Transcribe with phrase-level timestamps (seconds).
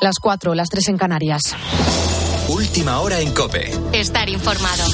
[0.00, 1.42] Las cuatro, las tres en Canarias.
[2.48, 3.70] Última hora en Cope.
[3.92, 4.84] Estar informado.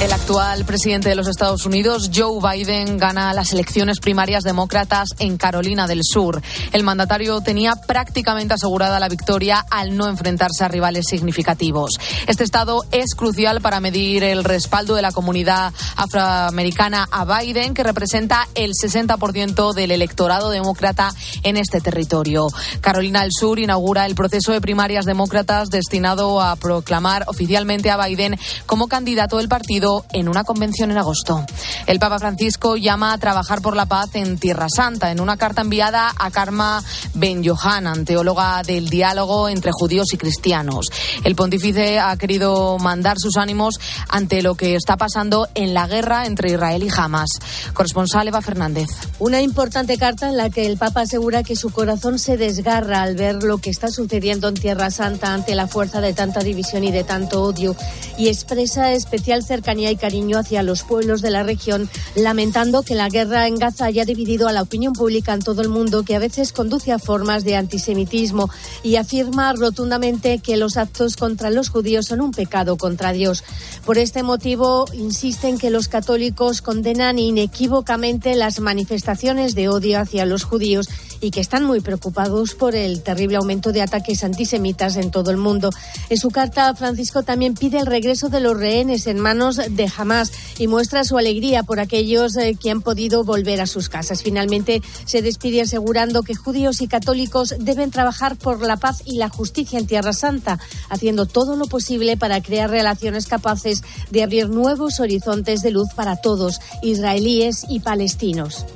[0.00, 5.36] El actual presidente de los Estados Unidos, Joe Biden, gana las elecciones primarias demócratas en
[5.36, 6.40] Carolina del Sur.
[6.72, 11.90] El mandatario tenía prácticamente asegurada la victoria al no enfrentarse a rivales significativos.
[12.26, 17.82] Este estado es crucial para medir el respaldo de la comunidad afroamericana a Biden, que
[17.82, 21.12] representa el 60% del electorado demócrata
[21.42, 22.46] en este territorio.
[22.80, 28.38] Carolina del Sur inaugura el proceso de primarias demócratas destinado a proclamar oficialmente a Biden
[28.64, 31.44] como candidato del partido en una convención en agosto.
[31.86, 35.62] El Papa Francisco llama a trabajar por la paz en Tierra Santa en una carta
[35.62, 36.82] enviada a Karma
[37.14, 40.86] Ben Yohanan, teóloga del diálogo entre judíos y cristianos.
[41.24, 46.26] El pontífice ha querido mandar sus ánimos ante lo que está pasando en la guerra
[46.26, 47.30] entre Israel y Hamas.
[47.74, 48.88] Corresponsal Eva Fernández.
[49.18, 53.16] Una importante carta en la que el Papa asegura que su corazón se desgarra al
[53.16, 56.92] ver lo que está sucediendo en Tierra Santa ante la fuerza de tanta división y
[56.92, 57.74] de tanto odio
[58.18, 63.08] y expresa especial cercanía y cariño hacia los pueblos de la región, lamentando que la
[63.08, 66.18] guerra en Gaza haya dividido a la opinión pública en todo el mundo, que a
[66.18, 68.50] veces conduce a formas de antisemitismo
[68.82, 73.44] y afirma rotundamente que los actos contra los judíos son un pecado contra Dios.
[73.86, 80.42] Por este motivo, insisten que los católicos condenan inequívocamente las manifestaciones de odio hacia los
[80.42, 80.88] judíos
[81.20, 85.36] y que están muy preocupados por el terrible aumento de ataques antisemitas en todo el
[85.36, 85.70] mundo.
[86.08, 90.32] En su carta, Francisco también pide el regreso de los rehenes en manos de Hamas
[90.58, 94.22] y muestra su alegría por aquellos eh, que han podido volver a sus casas.
[94.22, 99.28] Finalmente, se despide asegurando que judíos y católicos deben trabajar por la paz y la
[99.28, 105.00] justicia en Tierra Santa, haciendo todo lo posible para crear relaciones capaces de abrir nuevos
[105.00, 108.66] horizontes de luz para todos, israelíes y palestinos.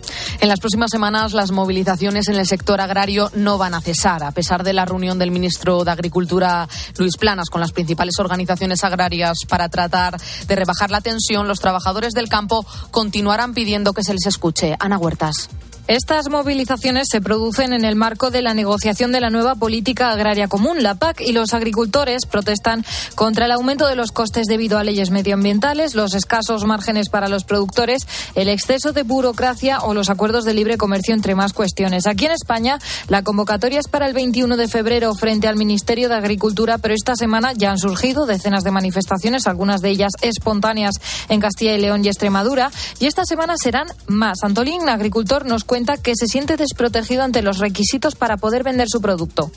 [0.44, 4.30] En las próximas semanas, las movilizaciones en el sector agrario no van a cesar, a
[4.30, 9.38] pesar de la reunión del ministro de Agricultura, Luis Planas, con las principales organizaciones agrarias
[9.48, 11.48] para tratar de rebajar la tensión.
[11.48, 14.76] Los trabajadores del campo continuarán pidiendo que se les escuche.
[14.78, 15.48] Ana Huertas.
[15.86, 20.48] Estas movilizaciones se producen en el marco de la negociación de la nueva política agraria
[20.48, 24.82] común, la PAC, y los agricultores protestan contra el aumento de los costes debido a
[24.82, 30.46] leyes medioambientales, los escasos márgenes para los productores, el exceso de burocracia o los acuerdos
[30.46, 32.06] de libre comercio, entre más cuestiones.
[32.06, 32.78] Aquí en España,
[33.08, 37.14] la convocatoria es para el 21 de febrero frente al Ministerio de Agricultura, pero esta
[37.14, 40.94] semana ya han surgido decenas de manifestaciones, algunas de ellas espontáneas
[41.28, 44.38] en Castilla y León y Extremadura, y esta semana serán más.
[44.44, 49.00] Antolín, agricultor, nos cuenta que se siente desprotegido ante los requisitos para poder vender su
[49.00, 49.50] producto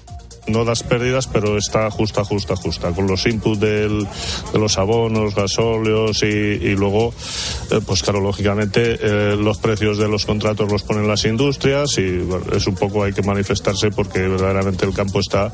[0.47, 4.07] no das pérdidas, pero está justa, justa, justa, con los inputs del,
[4.53, 7.13] de los abonos, gasóleos y, y luego,
[7.71, 12.19] eh, pues claro, lógicamente eh, los precios de los contratos los ponen las industrias y
[12.19, 15.51] bueno, es un poco hay que manifestarse porque verdaderamente el campo está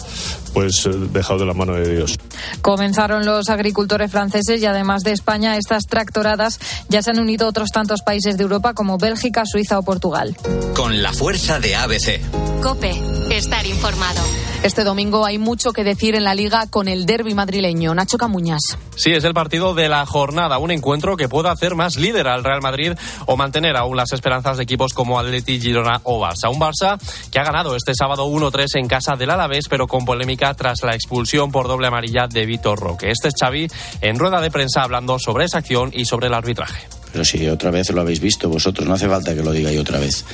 [0.53, 2.17] pues eh, dejado de la mano de Dios.
[2.61, 6.59] Comenzaron los agricultores franceses y además de España, estas tractoradas
[6.89, 10.35] ya se han unido otros tantos países de Europa como Bélgica, Suiza o Portugal.
[10.75, 12.21] Con la fuerza de ABC.
[12.61, 12.93] Cope,
[13.29, 14.21] estar informado.
[14.63, 17.93] Este domingo hay mucho que decir en la liga con el derby madrileño.
[17.93, 18.61] Nacho Camuñas.
[18.95, 22.43] Sí, es el partido de la jornada, un encuentro que puede hacer más líder al
[22.43, 22.93] Real Madrid
[23.25, 26.51] o mantener aún las esperanzas de equipos como Atleti, Girona o Barça.
[26.51, 26.99] Un Barça
[27.31, 30.95] que ha ganado este sábado 1-3 en casa del Alavés, pero con polémica tras la
[30.95, 33.11] expulsión por doble amarilla de Vitor Roque.
[33.11, 33.67] Este es Xavi
[34.01, 36.87] en rueda de prensa hablando sobre esa acción y sobre el arbitraje.
[37.11, 39.81] Pero si otra vez lo habéis visto vosotros, no hace falta que lo diga yo
[39.81, 40.25] otra vez.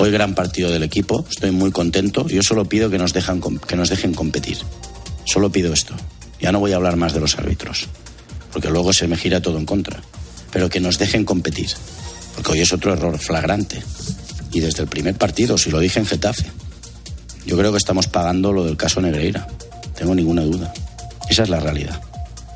[0.00, 2.28] Hoy gran partido del equipo, estoy muy contento.
[2.28, 4.56] Yo solo pido que nos, que nos dejen competir.
[5.24, 5.92] Solo pido esto.
[6.40, 7.88] Ya no voy a hablar más de los árbitros,
[8.52, 10.00] porque luego se me gira todo en contra.
[10.52, 11.70] Pero que nos dejen competir,
[12.36, 13.82] porque hoy es otro error flagrante.
[14.52, 16.46] Y desde el primer partido, si lo dije en Getafe,
[17.44, 19.48] yo creo que estamos pagando lo del caso Negreira.
[19.96, 20.72] Tengo ninguna duda.
[21.28, 22.00] Esa es la realidad.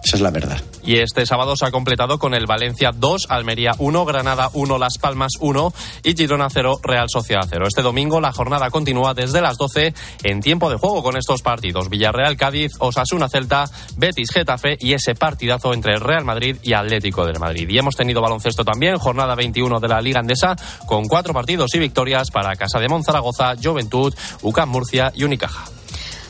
[0.05, 0.61] Esa es la verdad.
[0.85, 4.99] Y este sábado se ha completado con el Valencia 2, Almería 1, Granada 1, Las
[4.99, 7.67] Palmas 1 y Girona 0, Real Sociedad 0.
[7.69, 11.89] Este domingo la jornada continúa desde las 12 en tiempo de juego con estos partidos.
[11.89, 13.65] Villarreal Cádiz, Osasuna Celta,
[13.97, 17.69] Betis Getafe y ese partidazo entre Real Madrid y Atlético del Madrid.
[17.69, 20.57] Y hemos tenido baloncesto también, jornada 21 de la Liga Andesa
[20.87, 24.13] con cuatro partidos y victorias para Casa de Monzaragoza, Juventud,
[24.43, 25.65] UCAM Murcia y Unicaja.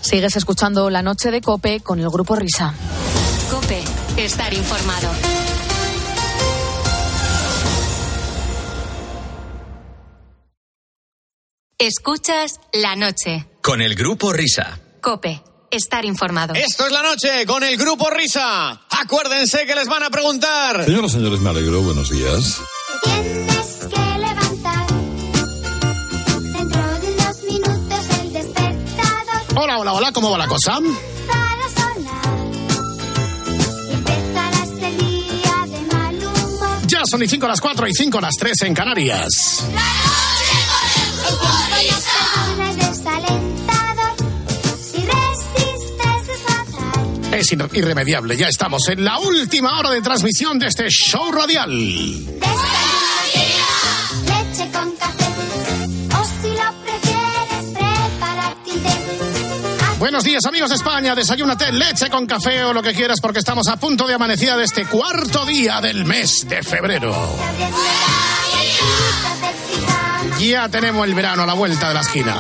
[0.02, 2.74] Sigues escuchando La Noche de Cope con el Grupo Risa.
[3.52, 3.84] Cope,
[4.16, 5.10] estar informado.
[11.76, 13.46] Escuchas la noche.
[13.60, 14.80] Con el Grupo Risa.
[15.02, 16.54] Cope, estar informado.
[16.54, 18.86] Esto es la noche con el Grupo Risa.
[18.88, 20.86] Acuérdense que les van a preguntar.
[20.86, 21.82] Señoras, señores, me alegro.
[21.82, 22.58] Buenos días.
[23.02, 24.86] Tienes que levantar
[26.54, 30.78] dentro de unos minutos el hola, hola, ¿cómo va la cosa?
[37.10, 39.64] Son y 5 las 4 y 5 las 3 en Canarias.
[47.32, 51.70] Es irremediable, ya estamos en la última hora de transmisión de este show radial.
[60.02, 63.68] Buenos días amigos de España, desayúnate leche con café o lo que quieras porque estamos
[63.68, 67.14] a punto de amanecida de este cuarto día del mes de febrero.
[70.40, 72.36] Ya tenemos el verano a la vuelta de la esquina.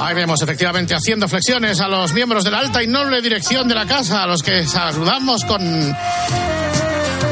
[0.00, 3.74] Ahí vemos efectivamente haciendo flexiones a los miembros de la alta y noble dirección de
[3.74, 5.96] la casa, a los que saludamos con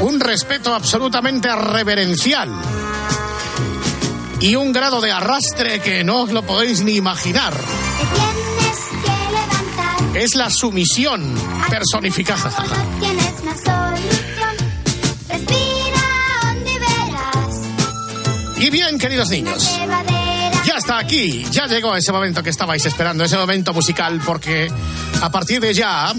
[0.03, 2.51] un respeto absolutamente reverencial
[4.41, 7.55] y un grado de arrastre que no os lo podéis ni imaginar.
[10.15, 11.35] Es la sumisión
[11.69, 12.51] personificada.
[18.57, 19.79] y bien, queridos niños,
[20.67, 24.71] ya está aquí, ya llegó ese momento que estabais esperando, ese momento musical, porque
[25.23, 26.13] a partir de ya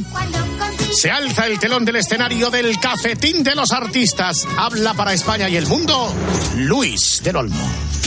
[0.93, 4.47] se alza el telón del escenario del cafetín de los artistas.
[4.57, 6.13] Habla para España y el mundo,
[6.57, 8.00] Luis del Olmo.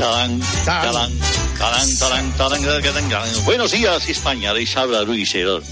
[0.00, 1.12] Talán, talán,
[1.58, 3.44] talán, talán, talán, talán, talán.
[3.44, 4.54] Buenos días, España.
[4.54, 5.62] Les habla Luis Herón.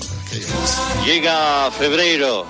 [1.06, 2.44] Llega febrero,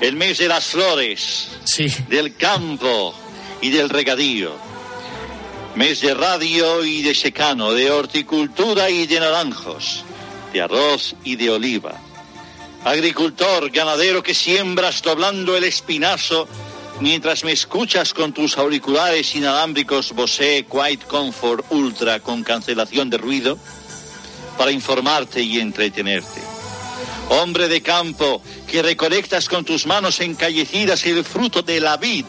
[0.00, 3.12] el mes de las flores, Sí, del campo
[3.60, 4.52] y del regadío.
[5.74, 10.04] Mes de radio y de secano, de horticultura y de naranjos,
[10.52, 12.00] de arroz y de oliva.
[12.84, 16.46] Agricultor, ganadero que siembras doblando el espinazo
[17.00, 23.58] mientras me escuchas con tus auriculares inalámbricos Bose Quiet Comfort Ultra con cancelación de ruido
[24.56, 26.40] para informarte y entretenerte.
[27.28, 32.26] Hombre de campo que recolectas con tus manos encallecidas el fruto de la vid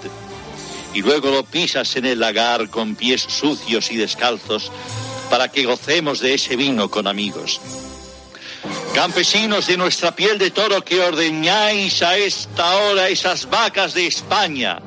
[0.93, 4.71] y luego lo pisas en el lagar con pies sucios y descalzos
[5.29, 7.61] para que gocemos de ese vino con amigos.
[8.93, 14.79] Campesinos de nuestra piel de toro que ordeñáis a esta hora esas vacas de España,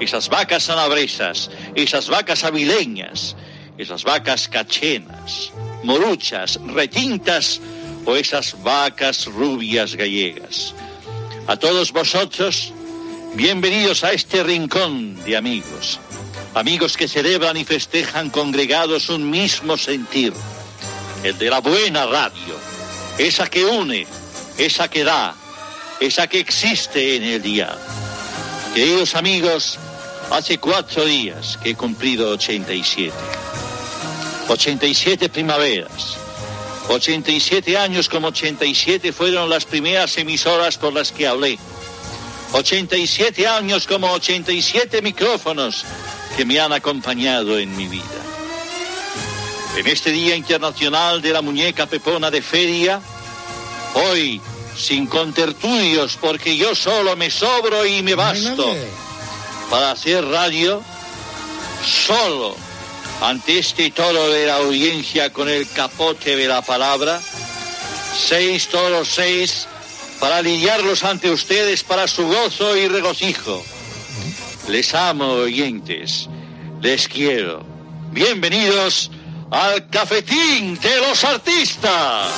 [0.00, 3.36] esas vacas sanabresas, esas vacas avileñas,
[3.78, 5.52] esas vacas cachenas,
[5.82, 7.60] moruchas, retintas
[8.04, 10.74] o esas vacas rubias gallegas.
[11.46, 12.74] A todos vosotros,
[13.34, 16.00] bienvenidos a este rincón de amigos.
[16.54, 20.34] Amigos que celebran y festejan congregados un mismo sentir,
[21.22, 22.57] el de la buena radio
[23.18, 24.06] esa que une,
[24.56, 25.34] esa que da,
[26.00, 27.76] esa que existe en el día.
[28.74, 29.78] Queridos amigos,
[30.30, 33.12] hace cuatro días que he cumplido 87.
[34.48, 36.16] 87 primaveras.
[36.88, 41.58] 87 años como 87 fueron las primeras emisoras por las que hablé.
[42.52, 45.84] 87 años como 87 micrófonos
[46.36, 48.27] que me han acompañado en mi vida.
[49.76, 53.00] En este Día Internacional de la Muñeca Pepona de Feria,
[53.94, 54.40] hoy,
[54.76, 58.74] sin contertulios, porque yo solo me sobro y me basto
[59.70, 60.82] para hacer radio,
[61.84, 62.56] solo
[63.20, 67.20] ante este toro de la audiencia con el capote de la palabra,
[68.28, 69.68] seis toros seis,
[70.18, 73.62] para lidiarlos ante ustedes para su gozo y regocijo.
[74.68, 76.28] Les amo, oyentes,
[76.80, 77.64] les quiero.
[78.10, 79.10] Bienvenidos
[79.50, 82.28] al cafetín de los artistas.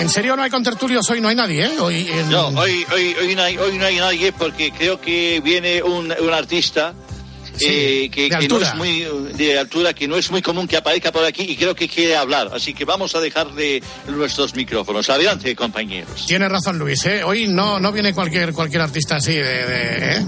[0.00, 1.78] en serio no hay contertulios hoy, no hay nadie, ¿eh?
[1.80, 5.82] Hoy, No, hoy, hoy, hoy, no hay, hoy no hay nadie porque creo que viene
[5.82, 6.94] un, un artista
[7.56, 8.68] Sí, eh, que, de que no altura.
[8.68, 9.00] es muy
[9.34, 12.16] de altura, que no es muy común que aparezca por aquí y creo que quiere
[12.16, 12.50] hablar.
[12.54, 15.08] Así que vamos a dejarle nuestros micrófonos.
[15.10, 16.24] Adelante, compañeros.
[16.26, 17.22] Tiene razón Luis, ¿eh?
[17.24, 19.42] Hoy no, no viene cualquier, cualquier artista así de...
[19.42, 20.26] de- ¿eh?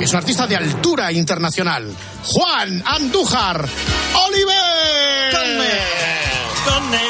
[0.00, 1.94] Es un artista de altura internacional.
[2.24, 3.66] Juan Andújar
[4.28, 5.30] Oliver.
[6.64, 7.00] Cone,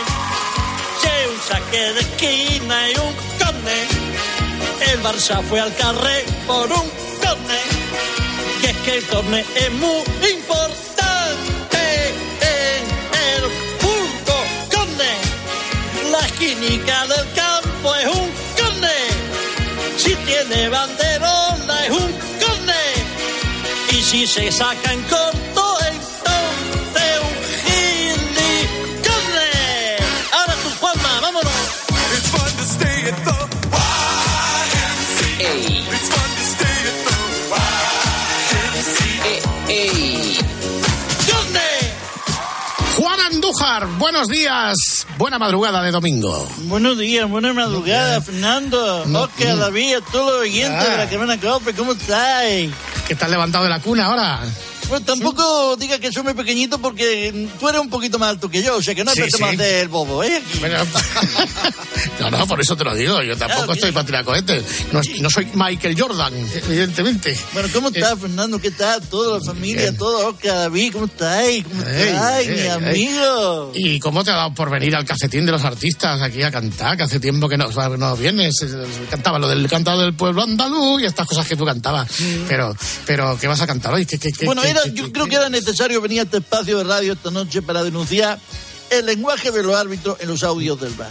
[1.01, 4.93] che, un saque de esquina y un cone.
[4.93, 6.89] El Barça fue al carré por un
[7.21, 7.61] cone.
[8.63, 10.03] Y es que el cone es muy
[10.33, 11.83] importante
[12.41, 12.85] en
[13.29, 13.43] el
[13.79, 14.47] fútbol.
[14.75, 18.99] Cone, la esquinica del campo es un cone.
[19.97, 22.13] Si tiene banderola es un
[22.43, 22.85] cone.
[23.93, 25.03] Y si se saca en
[43.99, 45.07] Buenos días.
[45.17, 46.49] Buena madrugada de domingo.
[46.65, 49.05] Buenos días, buena madrugada, Fernando.
[49.15, 50.91] Oscar, David, a todos los oyentes Ah.
[50.91, 52.73] de la Cadena Cope, ¿cómo estáis?
[53.07, 54.41] ¿Qué estás levantado de la cuna ahora?
[55.05, 58.77] Tampoco diga que soy muy pequeñito porque tú eres un poquito más alto que yo,
[58.77, 59.43] o sea que no Sí, sí.
[59.43, 60.43] a hacer el bobo, ¿eh?
[60.59, 60.79] Bueno,
[62.21, 63.23] no, no, por eso te lo digo.
[63.23, 64.65] Yo tampoco Claro, estoy para tirar cohetes.
[64.93, 66.33] No, no soy Michael Jordan,
[66.67, 67.39] evidentemente.
[67.53, 68.59] Bueno, ¿cómo estás, Fernando?
[68.61, 69.01] ¿Qué tal?
[69.09, 69.97] Toda la familia, Bien.
[69.97, 71.65] todo, Oscar, David, ¿cómo estáis?
[71.65, 73.73] ¿Cómo estáis, mi amigo?
[73.75, 76.97] ¿Y cómo te ha dado por venir al cafetín de los artistas aquí a cantar?
[76.97, 78.55] Que hace tiempo que no, no vienes.
[79.11, 82.09] Cantaba lo del cantado del pueblo andaluz y estas cosas que tú cantabas.
[82.49, 82.75] Pero,
[83.07, 84.07] pero ¿qué vas a cantar hoy?
[84.07, 86.79] ¿Qué, qué, qué- Bueno, qué- era, yo creo que era necesario venir a este espacio
[86.79, 88.39] de radio esta noche para denunciar
[88.91, 91.11] el lenguaje de los árbitros en los audios del VAR.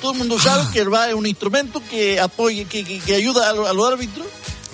[0.00, 0.42] Todo el mundo Ah.
[0.42, 3.66] sabe que el VAR es un instrumento que apoya, que, que- que ayuda a, lo-
[3.66, 4.26] a los árbitros,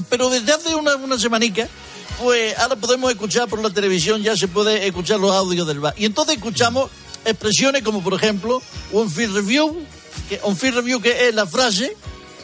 [0.09, 1.69] pero desde hace una, una semanica,
[2.21, 5.95] pues ahora podemos escuchar por la televisión, ya se puede escuchar los audios del VAR.
[5.97, 6.91] Y entonces escuchamos
[7.25, 8.61] expresiones como, por ejemplo,
[8.93, 9.85] on field review,
[10.29, 11.97] que on field review que es la frase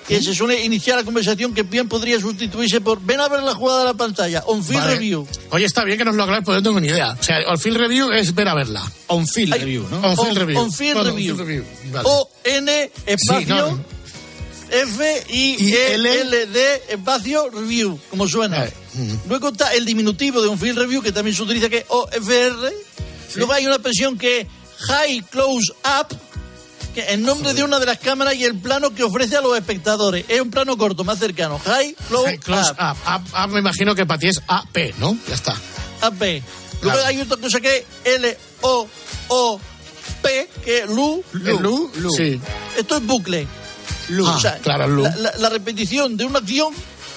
[0.07, 3.55] que se suele iniciar la conversación que bien podría sustituirse por ven a ver la
[3.55, 4.95] jugada de la pantalla, on field Vale.
[4.95, 5.27] review.
[5.51, 7.17] Oye, está bien que nos lo aclares porque no tengo ni idea.
[7.19, 8.83] O sea, on field review es ver a verla.
[9.09, 9.99] On field Ay, review, ¿no?
[9.99, 10.61] On field On- review.
[10.61, 11.35] on field Bueno, review.
[11.37, 11.65] field review.
[11.93, 12.09] Vale.
[12.09, 13.97] O N espacio Sí, no.
[14.69, 16.21] F I Y E L.
[16.23, 18.65] L D espacio review, como suena.
[18.95, 19.19] Ujú.
[19.29, 22.73] Luego está el diminutivo de un field review que también se utiliza que es OFR.
[23.37, 24.47] Luego hay una expresión que es
[24.89, 26.17] high close up
[26.97, 29.57] que en nombre de una de las cámaras y el plano que ofrece a los
[29.57, 30.25] espectadores.
[30.29, 31.59] Es un plano corto, más cercano.
[31.59, 32.79] High close, Hey, close up.
[32.81, 32.97] up.
[33.07, 35.17] Up, up me imagino que para ti es AP, ¿no?
[35.29, 35.55] Ya está.
[36.01, 36.43] AP.
[36.83, 37.05] Luego Claro.
[37.07, 37.85] hay otra cosa que es
[38.17, 38.89] L O
[39.29, 39.61] O
[40.23, 41.93] P que es lu, ¿El Lu?
[42.17, 42.41] Sí.
[42.79, 43.47] Esto es bucle.
[44.25, 45.03] Ah, claro, Lu.
[45.03, 46.73] La, la- la repetición de una acción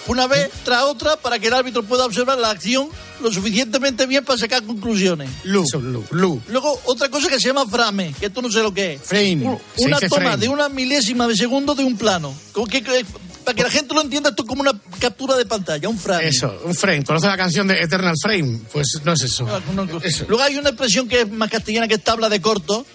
[0.10, 2.90] una vez tras otra para que el árbitro pueda observar la acción
[3.22, 5.30] lo suficientemente bien para sacar conclusiones.
[5.44, 5.64] Lu.
[5.82, 6.04] Lu.
[6.12, 6.42] Lu.
[6.50, 9.02] Luego, otra cosa que se llama frame, que esto no sé lo que es.
[9.02, 9.60] Frame.
[9.78, 10.38] Una toma frame.
[10.38, 12.34] de una milésima de segundo de un plano.
[12.52, 13.06] Como que- que-
[13.44, 16.28] para que la gente lo entienda, esto es como una captura de pantalla, un frame.
[16.28, 17.04] Eso, un frame.
[17.04, 18.60] ¿Conoce la canción de Eternal Frame?
[18.72, 19.48] Pues no es eso.
[19.76, 20.00] No, no.
[20.02, 20.26] Eso.
[20.28, 22.86] Luego hay una expresión que es más castellana, que es tabla de corto,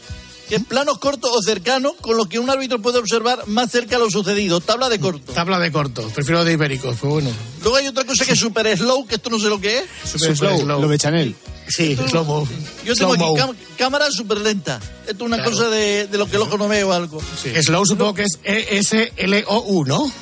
[0.48, 3.98] que es planos cortos o cercanos con los que un árbitro puede observar más cerca
[3.98, 4.60] lo sucedido.
[4.60, 5.32] Tabla de corto.
[5.32, 6.02] Tabla de corto.
[6.14, 7.30] Prefiero de ibéricos, pues bueno.
[7.62, 9.84] Luego hay otra cosa que es super slow, que esto no sé lo que es.
[10.04, 10.80] Super, Super slow, slow.
[10.82, 11.34] lo de Chanel.
[11.68, 12.46] Sí, slow mo.
[12.84, 14.80] Yo tengo Slow aquí cam- cámara súper lenta.
[15.06, 15.50] Esto es una Claro.
[15.52, 17.22] cosa de, de lo que el ojo no ve o algo.
[17.42, 17.50] Sí.
[17.62, 20.12] Slow supongo que es E-S-L-O-U, ¿no?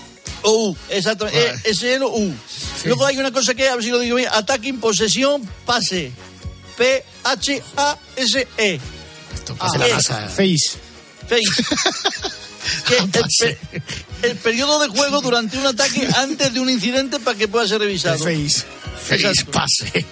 [0.42, 1.38] O, exactamente.
[1.44, 1.60] Vale.
[1.64, 2.32] E- S-L-U.
[2.80, 2.86] Sí.
[2.88, 6.12] Luego hay una cosa que, a ver si lo digo bien, attacking, posesión, pase.
[7.62, 8.80] P-H-A-S-E.
[9.34, 10.28] Esto pasa Ah, la.
[10.28, 10.78] Face.
[11.28, 12.32] Face.
[12.86, 12.96] Que
[14.28, 17.80] el, periodo de juego durante un ataque antes de un incidente para que pueda ser
[17.80, 18.18] revisado.
[18.18, 18.64] Face.
[19.08, 19.50] Face Exacto.
[19.50, 20.06] pase.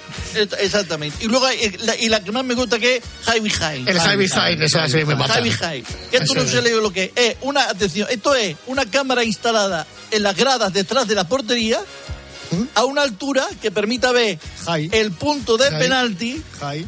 [0.61, 1.25] Exactamente.
[1.25, 3.89] Y luego hay, eh, la, y la que más me gusta que es high behind.
[3.89, 5.35] El high behind, esa sí me mata.
[5.35, 5.87] High behind.
[6.11, 6.65] Que esto no se es.
[6.65, 7.37] lee lo que es.
[7.43, 11.81] Una, atención, esto es una cámara instalada en las gradas detrás de la portería
[12.75, 14.89] a una altura que permita ver High.
[14.93, 15.79] el punto de High.
[15.81, 16.87] penalti High.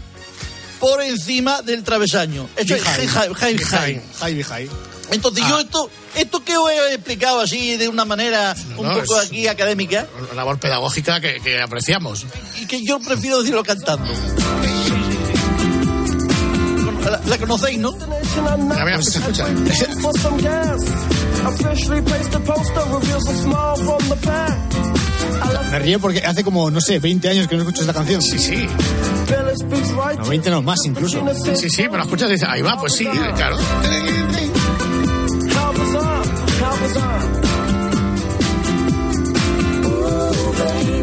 [0.83, 2.49] Por encima del travesaño.
[2.57, 4.43] Esto es high, Behind.
[4.45, 4.69] high.
[5.13, 5.61] Entonces yo Ah.
[5.61, 10.09] esto, esto que os he explicado así de una manera un no, poco aquí académica
[10.25, 12.27] Una labor pedagógica que, que apreciamos.
[12.61, 14.13] y que yo prefiero decirlo cantando.
[17.05, 17.91] La, la conocéis, ¿no?
[17.91, 20.77] A ver, escucha, escucha.
[25.71, 28.21] Me río porque hace como, no sé, 20 años que no escucho esta canción.
[28.21, 28.67] Sí, sí.
[30.19, 31.25] No, 20 no, más incluso.
[31.57, 33.57] Sí, sí, pero escuchas y dices, ahí va, pues sí, claro.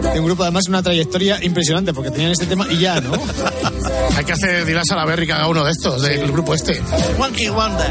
[0.01, 3.11] Tiene un grupo además una trayectoria impresionante porque tenían este tema y ya, ¿no?
[4.17, 6.81] Hay que hacer dirás a la Berry que haga uno de estos, del grupo este.
[7.17, 7.87] Juanqui Wanda.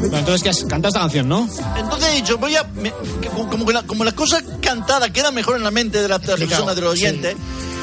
[0.00, 1.48] Bueno, entonces, ¿qué has cantado esta canción, no?
[1.76, 2.64] Entonces he dicho, voy a.
[2.64, 2.92] me-
[3.34, 6.74] como, como la- como las cosas cantadas quedan mejor en la mente de las personas,
[6.76, 7.36] de los oyentes.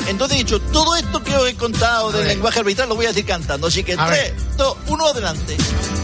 [0.07, 3.09] Entonces he dicho, todo esto que os he contado del lenguaje arbitral lo voy a
[3.09, 3.67] decir cantando.
[3.67, 4.35] Así que A 3, ver.
[4.57, 5.57] 2, 1, adelante.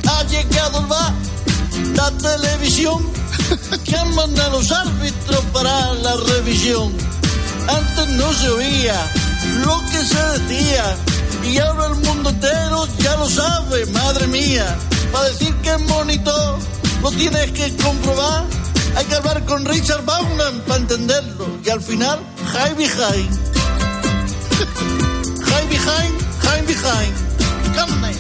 [0.08, 1.14] Ha llegado el bar,
[1.96, 3.06] la televisión,
[3.86, 6.92] que manda a los árbitros para la revisión.
[7.68, 9.12] Antes no se oía
[9.66, 10.96] lo que se decía.
[11.44, 14.78] Y ahora el mundo entero ya lo sabe, madre mía.
[15.12, 16.60] Para decir que es bonito,
[17.02, 18.46] lo tienes que comprobar.
[18.96, 21.48] Hay que hablar con Richard Bauman para entenderlo.
[21.66, 22.20] Y al final,
[22.54, 23.51] high behind.
[24.62, 27.14] High behind, high behind.
[27.76, 28.12] Come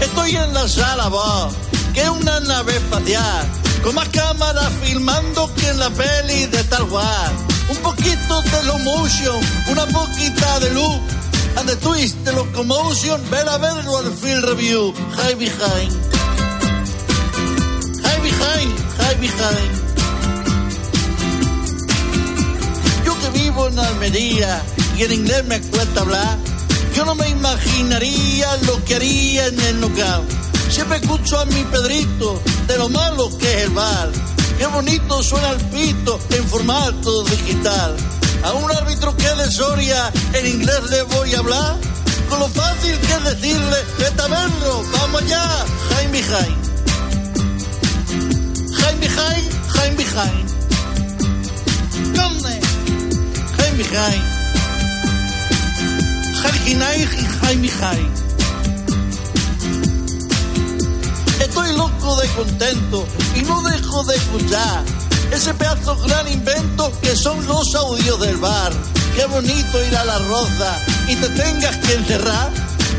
[0.00, 1.50] Estoy en la sala, va,
[1.92, 3.46] que es una nave espacial,
[3.82, 7.32] con más cámaras filmando que en la peli de Star Wars.
[7.68, 11.00] Un poquito de slow motion, una poquita de luz,
[11.56, 14.92] and the twist, the locomotion, ven a verlo al field review.
[15.16, 15.92] High behind.
[18.04, 19.83] High behind, high behind.
[23.66, 24.62] En Almería
[24.98, 26.36] y en inglés me cuesta hablar,
[26.94, 30.28] yo no me imaginaría lo que haría en el knockout.
[30.68, 34.10] Siempre escucho a mi Pedrito de lo malo que es el bar.
[34.58, 37.96] Qué bonito suena el pito en formato digital.
[38.42, 41.76] A un árbitro que de Soria en inglés le voy a hablar.
[42.28, 46.56] Con lo fácil que es decirle, vete a verlo, vamos allá, Jaime Jaime.
[48.74, 50.53] Jaime Jaime, Jaime Jaime.
[53.82, 54.24] Jaime.
[56.42, 57.06] Jaime
[57.40, 58.10] Jaime Jaime.
[61.40, 64.84] Estoy loco de contento y no dejo de escuchar
[65.32, 68.72] ese pedazo gran invento que son los audios del bar.
[69.16, 70.78] Qué bonito ir a la roza
[71.08, 72.52] y te tengas que encerrar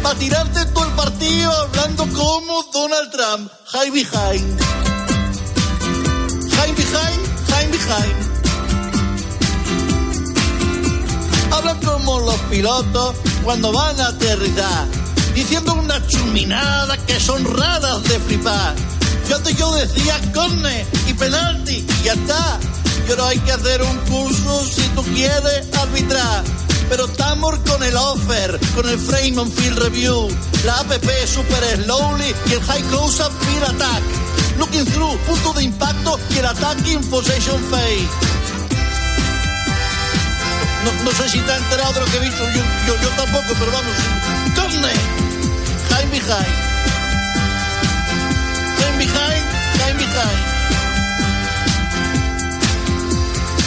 [0.04, 3.50] para tirarte todo el partido hablando como Donald Trump.
[3.68, 4.62] High behind.
[6.52, 8.35] High behind, high behind.
[11.66, 14.86] Como los pilotos cuando van a aterrizar,
[15.34, 18.76] diciendo unas chuminadas que son raras de flipar.
[19.28, 22.60] Yo antes yo decía corne y penalti y ya está.
[23.08, 26.44] Pero hay que hacer un curso si tú quieres arbitrar.
[26.88, 30.28] Pero estamos con el offer, con el frame on field review,
[30.66, 30.92] la app
[31.26, 34.04] super slowly y el high close up field attack.
[34.60, 38.08] Looking through, punto de impacto y el attacking possession phase.
[40.86, 43.10] No, no sé si te has enterado de lo que he visto, yo, yo, yo
[43.10, 43.96] tampoco, pero vamos.
[46.16, 46.56] Behind.
[48.80, 49.46] High behind,
[49.80, 50.40] high behind.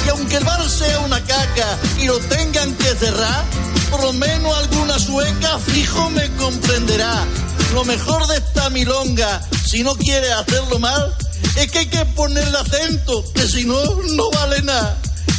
[0.06, 3.44] Y aunque el bar sea una caca y lo tengan que cerrar,
[3.90, 7.26] por lo menos alguna sueca fijo me comprenderá.
[7.74, 11.14] Lo mejor de esta milonga, si no quiere hacerlo mal,
[11.57, 13.78] es que hay que ponerle acento, que si no,
[14.16, 14.96] no vale nada.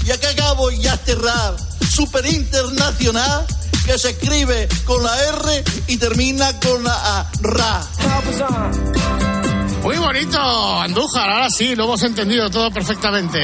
[0.09, 1.55] Y acá acabo ya cerrar,
[1.87, 3.45] super internacional,
[3.85, 9.28] que se escribe con la R y termina con la A, ra.
[9.89, 10.39] Muy bonito,
[10.82, 13.39] Andújar, ahora sí, lo hemos entendido todo perfectamente.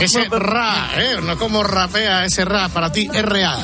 [0.00, 1.18] Ese ra, ¿eh?
[1.22, 3.56] No como rapea ese ra, para ti, RA.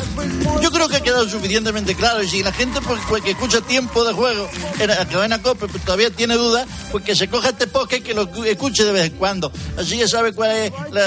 [0.62, 3.60] Yo creo que ha quedado suficientemente claro y si la gente pues, pues, que escucha
[3.62, 7.66] tiempo de juego en la COPE pues, todavía tiene dudas, pues que se coja este
[7.66, 9.50] podcast y que lo escuche de vez en cuando.
[9.76, 11.02] Así ya sabe cuál es la,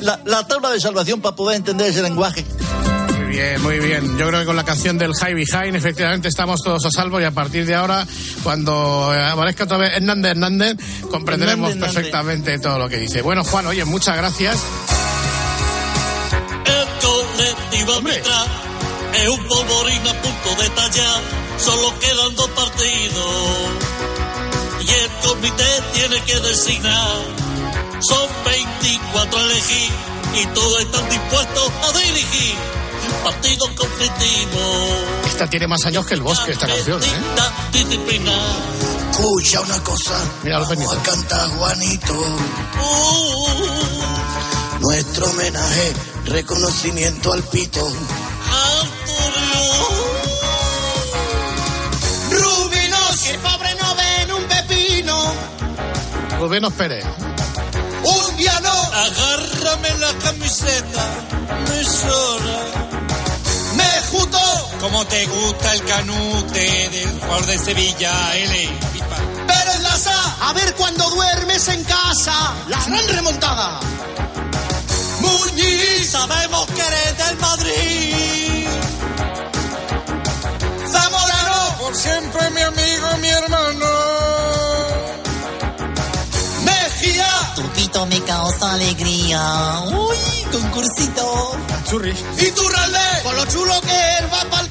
[0.00, 2.42] la- la tabla de salvación para poder entender ese lenguaje.
[3.28, 4.16] Muy bien, muy bien.
[4.16, 7.24] Yo creo que con la canción del High Behind efectivamente estamos todos a salvo y
[7.24, 8.06] a partir de ahora,
[8.42, 10.76] cuando eh, aparezca otra vez Hernández Hernández,
[11.10, 11.94] comprenderemos Hernández, Hernández.
[11.94, 13.20] perfectamente todo lo que dice.
[13.20, 14.56] Bueno, Juan, oye, muchas gracias.
[16.64, 18.46] El colectivo arbitral
[19.22, 21.20] es un polvorín a punto de tallar.
[21.58, 23.58] Solo quedan dos partidos.
[24.80, 27.18] Y el comité tiene que designar.
[28.00, 29.90] Son 24 a elegir.
[30.34, 32.77] Y todos están dispuestos a dirigir.
[33.24, 35.26] Partidos conflictivos.
[35.26, 37.06] Esta tiene más años que el bosque, esta canción, ¿eh?
[37.72, 38.32] Disciplina.
[39.10, 42.14] Escucha una cosa, Mira, vamos a cantar Juanito.
[44.80, 45.92] Nuestro homenaje,
[46.26, 47.84] reconocimiento al pito.
[52.30, 53.20] Rubinos.
[53.22, 55.32] Que el pobre no ven un pepino.
[56.38, 57.04] Rubén Pérez.
[58.04, 58.70] Un día no.
[58.70, 61.37] Agárrame la camiseta.
[65.08, 68.68] Te gusta el canute del jugador de Sevilla, L.
[69.46, 72.54] Pérez Laza, a ver cuando duermes en casa.
[72.68, 73.80] La gran remontada.
[75.20, 78.66] Muñiz, sabemos que eres del Madrid.
[80.92, 83.86] Zamorano, por siempre mi amigo, mi hermano.
[86.64, 89.80] Mejía, Tu pito me causa alegría.
[89.86, 90.16] Uy,
[90.52, 91.56] concursito.
[91.88, 92.14] Churri.
[92.38, 92.98] y Turralde.
[93.22, 94.67] Con lo chulo que él va para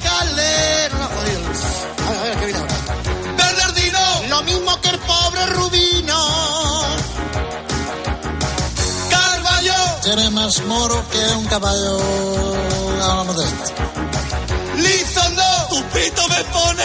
[10.08, 11.98] Tiene más moro que un caballo.
[13.02, 13.74] Hablamos de esto.
[14.78, 16.84] Lizondo, tu pito me pone.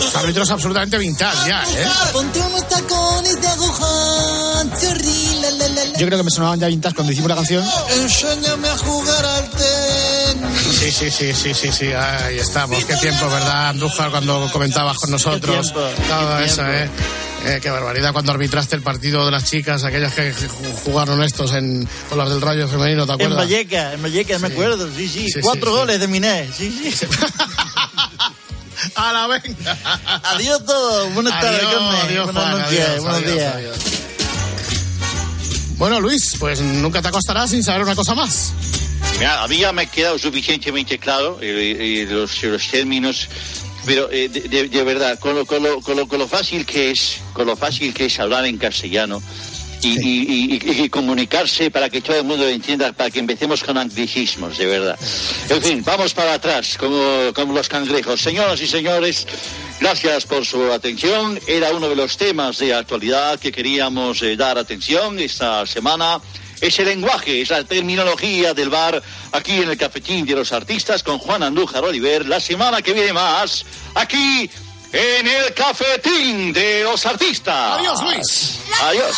[0.00, 1.88] Los árbitros absolutamente vintage ya, ¿eh?
[2.12, 3.86] Ponte unos tacones de aguja.
[4.80, 5.98] chorri, la, la, la, la.
[6.00, 7.64] Yo creo que me sonaban ya vintage cuando hicimos la canción.
[8.00, 10.78] Enséñame a jugar al tenis.
[10.80, 12.84] Sí, sí, sí, sí, sí, sí, ahí estamos.
[12.84, 15.72] Qué tiempo, ¿verdad, Andújar, cuando comentabas con nosotros?
[15.72, 16.66] tiempo, Todo eso.
[16.66, 16.90] ¿eh?
[17.44, 20.32] Eh, qué barbaridad cuando arbitraste el partido de las chicas, aquellas que
[20.84, 23.38] jugaron estos en, con las del Rayo Femenino, ¿te En acuerdas?
[23.38, 25.26] Valleca, en Valleca, me acuerdo, sí, sí.
[25.28, 25.78] Sí, Cuatro sí, sí.
[25.80, 27.06] goles de Miné, sí, sí.
[28.96, 29.78] A la venga.
[30.24, 31.08] Adiós todo.
[31.10, 33.54] Buenas tardes, Adiós, Juan, noches, adiós, buenos adiós, días.
[33.54, 33.76] adiós.
[35.76, 38.52] Bueno, Luis, pues nunca te acostarás sin saber una cosa más.
[39.18, 43.28] Mira, a mí ya me ha quedado suficientemente claro eh, los, los términos,
[43.86, 46.64] pero eh, de, de- de verdad, con lo, con, lo, con, lo, con lo fácil
[46.66, 49.22] que es, con lo fácil que es hablar en castellano
[49.82, 53.76] y, y- y- y comunicarse para que todo el mundo entienda, para que empecemos con
[53.76, 54.96] anglicismos, de verdad.
[55.48, 58.20] En fin, vamos para atrás, como, como los cangrejos.
[58.20, 59.26] Señoras y señores,
[59.80, 61.40] gracias por su atención.
[61.48, 66.20] Era uno de los temas de actualidad que queríamos eh, dar atención esta semana.
[66.62, 71.02] Es el lenguaje, es la terminología del bar aquí en el cafetín de los artistas
[71.02, 72.24] con Juan Andújar Oliver.
[72.24, 74.48] La semana que viene más, aquí
[74.92, 77.80] en el cafetín de los artistas.
[77.80, 78.58] Adiós, Luis.
[78.80, 79.16] Adiós.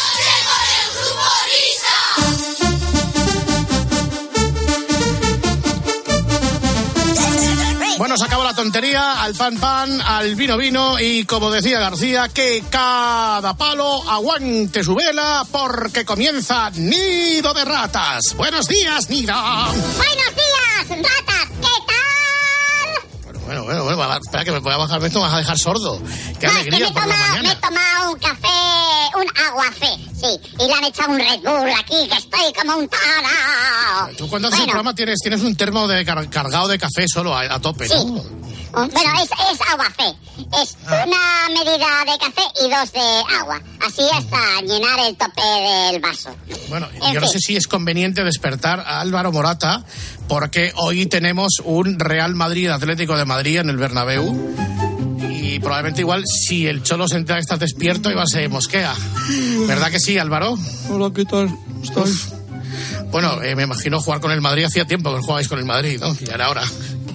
[7.97, 12.29] Bueno, se acabó la tontería, al pan pan, al vino vino y como decía García,
[12.29, 18.35] que cada palo aguante su vela porque comienza Nido de Ratas.
[18.37, 19.35] Buenos días, Nido.
[19.35, 21.94] Buenos días, ratas, ¿qué tal?
[23.45, 26.01] Bueno, bueno, bueno, espera que me voy a bajar esto, me vas a dejar sordo.
[26.41, 27.61] Qué No, es que me alegría he por la tomado, me he mañana.
[27.61, 32.17] tomado un café, un aguafé, sí, y le han echado un Red Bull aquí, que
[32.17, 34.09] estoy como un tarao.
[34.17, 37.07] Tú cuando haces el Bueno, programa tienes, tienes un termo de car- cargado de café
[37.09, 37.95] solo a, a tope, Sí.
[37.95, 38.23] ¿no?
[38.75, 38.91] Bueno,
[39.23, 39.61] es, es.
[40.53, 41.05] Es Ah.
[41.07, 43.61] una medida de café y dos de agua.
[43.87, 46.35] Así hasta llenar el tope del vaso.
[46.69, 47.35] Bueno, En yo no fin.
[47.35, 49.85] sé si es conveniente despertar a Álvaro Morata,
[50.29, 54.55] porque hoy tenemos un Real Madrid Atlético de Madrid en el Bernabéu.
[55.31, 58.95] Y probablemente igual, si el Cholo se entera que estás despierto, igual se mosquea.
[59.67, 60.57] ¿Verdad que sí, Álvaro?
[60.91, 61.55] Hola, ¿qué tal?
[61.83, 62.29] ¿Estáis?
[63.11, 64.65] Bueno, eh, me imagino jugar con el Madrid.
[64.65, 66.15] Hacía tiempo que jugabais con el Madrid, ¿no?
[66.21, 66.63] Ya era hora.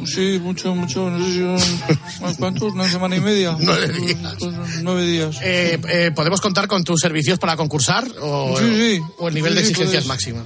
[0.05, 1.09] Sí, mucho, mucho.
[1.09, 1.99] No sé si son.
[2.21, 2.73] ¿unos ¿Cuántos?
[2.73, 3.55] ¿Una semana y media?
[3.59, 4.35] Nueve días.
[4.39, 5.37] Pues, nueve días.
[5.41, 8.07] Eh, eh, ¿Podemos contar con tus servicios para concursar?
[8.21, 8.65] ¿O, Sí,
[8.97, 9.01] sí.
[9.17, 10.43] o el nivel Sí, de exigencia es máximo?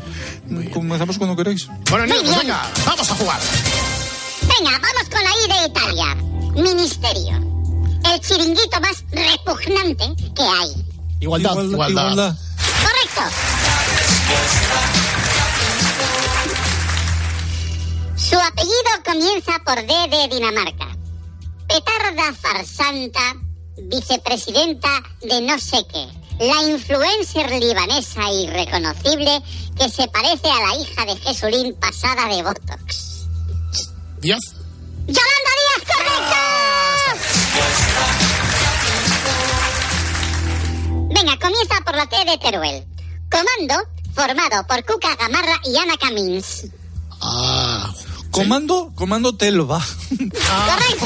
[0.71, 1.67] Comenzamos cuando queráis.
[1.89, 3.39] Bueno, niños, pues venga, vamos a jugar.
[4.59, 6.15] Venga, vamos con la I de Italia.
[6.53, 7.37] Ministerio.
[8.11, 10.85] El chiringuito más repugnante que hay.
[11.21, 11.63] Igualdad.
[11.63, 11.89] Igualdad.
[11.89, 12.37] igualdad.
[12.83, 13.21] Correcto.
[18.15, 20.87] Su apellido comienza por D de Dinamarca.
[21.67, 23.35] Petarda farsanta,
[23.83, 26.07] vicepresidenta de no sé qué.
[26.45, 29.41] La influencer libanesa irreconocible
[29.77, 33.12] que se parece a la hija de Jesulín pasada de Botox.
[34.23, 34.39] Díaz.
[35.05, 36.37] ¡Yolanda Díaz, correcto!
[41.13, 42.85] Venga, comienza por la T de Teruel.
[43.29, 43.75] Comando
[44.15, 46.67] formado por Cuca Gamarra y Ana Camins.
[47.21, 47.93] Ah,
[48.31, 49.79] Comando, comando Telva.
[50.09, 51.05] Correcto.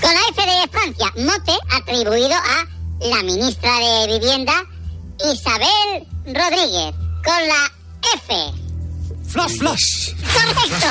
[0.00, 2.66] Con la F de Francia, mote atribuido a
[3.00, 4.52] la ministra de Vivienda
[5.32, 6.94] Isabel Rodríguez.
[7.24, 7.72] Con la
[8.14, 8.65] F.
[9.36, 10.08] Flash, flash.
[10.32, 10.86] Correcto.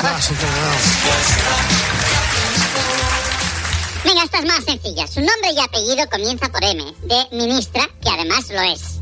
[4.04, 5.06] Venga, esta es más sencilla.
[5.08, 9.00] Su nombre y apellido comienza por M, de ministra, que además lo es.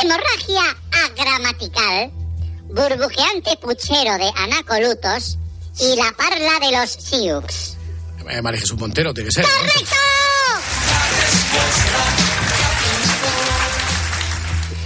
[0.00, 0.76] Hemorragia
[1.08, 2.12] agramatical,
[2.68, 5.38] burbujeante puchero de anacolutos
[5.80, 7.76] y la parla de los siux.
[8.28, 9.44] Eh, María Jesús Montero tiene que ser.
[9.44, 9.50] ¿no?
[9.50, 9.96] ¡Correcto!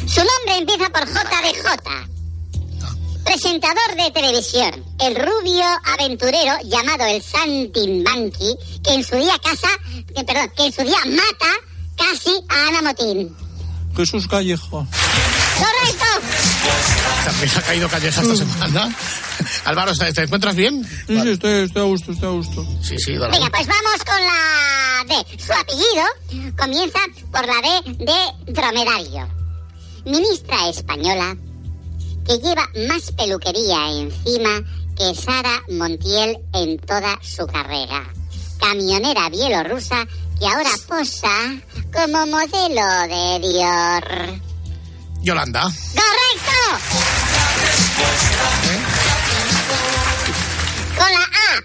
[0.07, 2.09] Su nombre empieza por J de J.
[3.25, 9.69] Presentador de televisión, el rubio aventurero llamado el Santimbanqui, que en su día casa,
[10.15, 11.53] que, perdón, que en su día mata
[11.97, 13.37] casi a Ana Motín.
[13.97, 14.87] Jesús Callejo.
[15.59, 16.07] ¡Correcto!
[17.25, 18.97] También ha caído Calleja esta semana.
[19.65, 20.85] Álvaro, ¿te te encuentras bien?
[21.07, 22.67] Sí, sí, estoy, estoy a gusto, estoy a gusto.
[22.83, 23.33] Sí, sí, dale.
[23.33, 25.39] Venga, pues vamos con la D.
[25.39, 26.99] Su apellido comienza
[27.31, 29.29] por la D de dromedario.
[30.05, 31.37] Ministra española
[32.27, 34.63] que lleva más peluquería encima
[34.97, 38.13] que Sara Montiel en toda su carrera.
[38.59, 40.07] Camionera bielorrusa
[40.39, 41.57] que ahora posa
[41.93, 44.41] como modelo de Dior.
[45.23, 45.63] Yolanda.
[45.63, 46.61] ¡Correcto!
[50.97, 51.63] Con la A.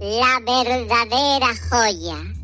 [0.00, 2.34] La verdadera joya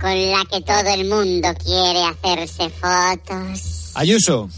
[0.00, 3.90] con la que todo el mundo quiere hacerse fotos.
[3.94, 4.48] Ayuso.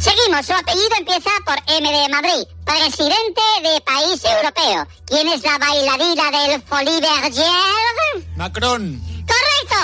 [0.00, 2.46] Seguimos, su apellido empieza por M de Madrid.
[2.64, 4.88] Presidente de país europeo.
[5.06, 8.26] ¿Quién es la bailarina del Folie Bergère?
[8.36, 9.00] Macron.
[9.26, 9.76] ¡Correcto!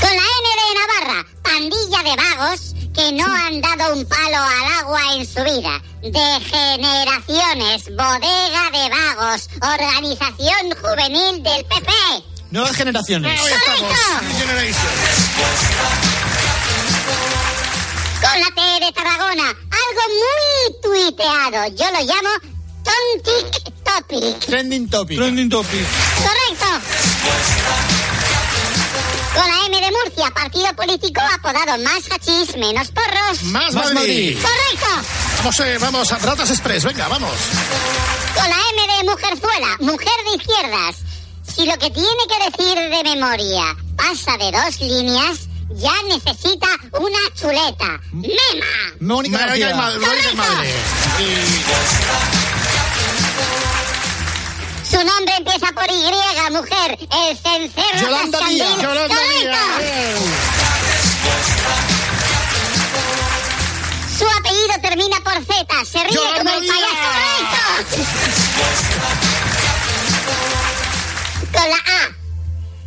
[0.00, 4.72] Con la N de Navarra, pandilla de vagos que no han dado un palo al
[4.80, 5.82] agua en su vida.
[6.00, 11.92] De generaciones, bodega de vagos, organización juvenil del PP.
[12.50, 13.40] Nuevas generaciones.
[18.20, 21.66] Con la T de Tarragona, algo muy tuiteado.
[21.74, 22.30] Yo lo llamo
[22.84, 24.38] Tontic Topic.
[24.46, 25.18] Trending topic.
[25.18, 25.86] Trending topic.
[26.16, 27.93] Correcto.
[29.34, 33.42] Con la M de Murcia, partido político apodado Más Hachís, menos porros.
[33.44, 33.94] Más, Más Madrid.
[33.94, 34.38] Madrid.
[34.40, 35.08] Correcto.
[35.38, 36.84] Vamos, eh, vamos a Ratas Express.
[36.84, 37.32] Venga, vamos.
[38.34, 40.96] Con la M de Mujerzuela, mujer de izquierdas.
[41.54, 47.18] Si lo que tiene que decir de memoria pasa de dos líneas, ya necesita una
[47.34, 48.00] chuleta.
[48.12, 48.94] ¡Mema!
[49.00, 49.74] Mónica Madre.
[49.74, 50.44] Mónica
[51.18, 52.43] y.
[54.94, 56.96] Su nombre empieza por Y, mujer.
[57.00, 58.38] El cencerro Yolanda.
[58.46, 58.80] Díaz.
[58.80, 59.16] Yolanda.
[59.40, 59.82] Díaz.
[64.16, 65.84] Su apellido termina por Z.
[65.84, 66.94] Se ríe Yolanda como el payaso.
[67.10, 68.04] Correcto.
[71.52, 72.14] Con la A.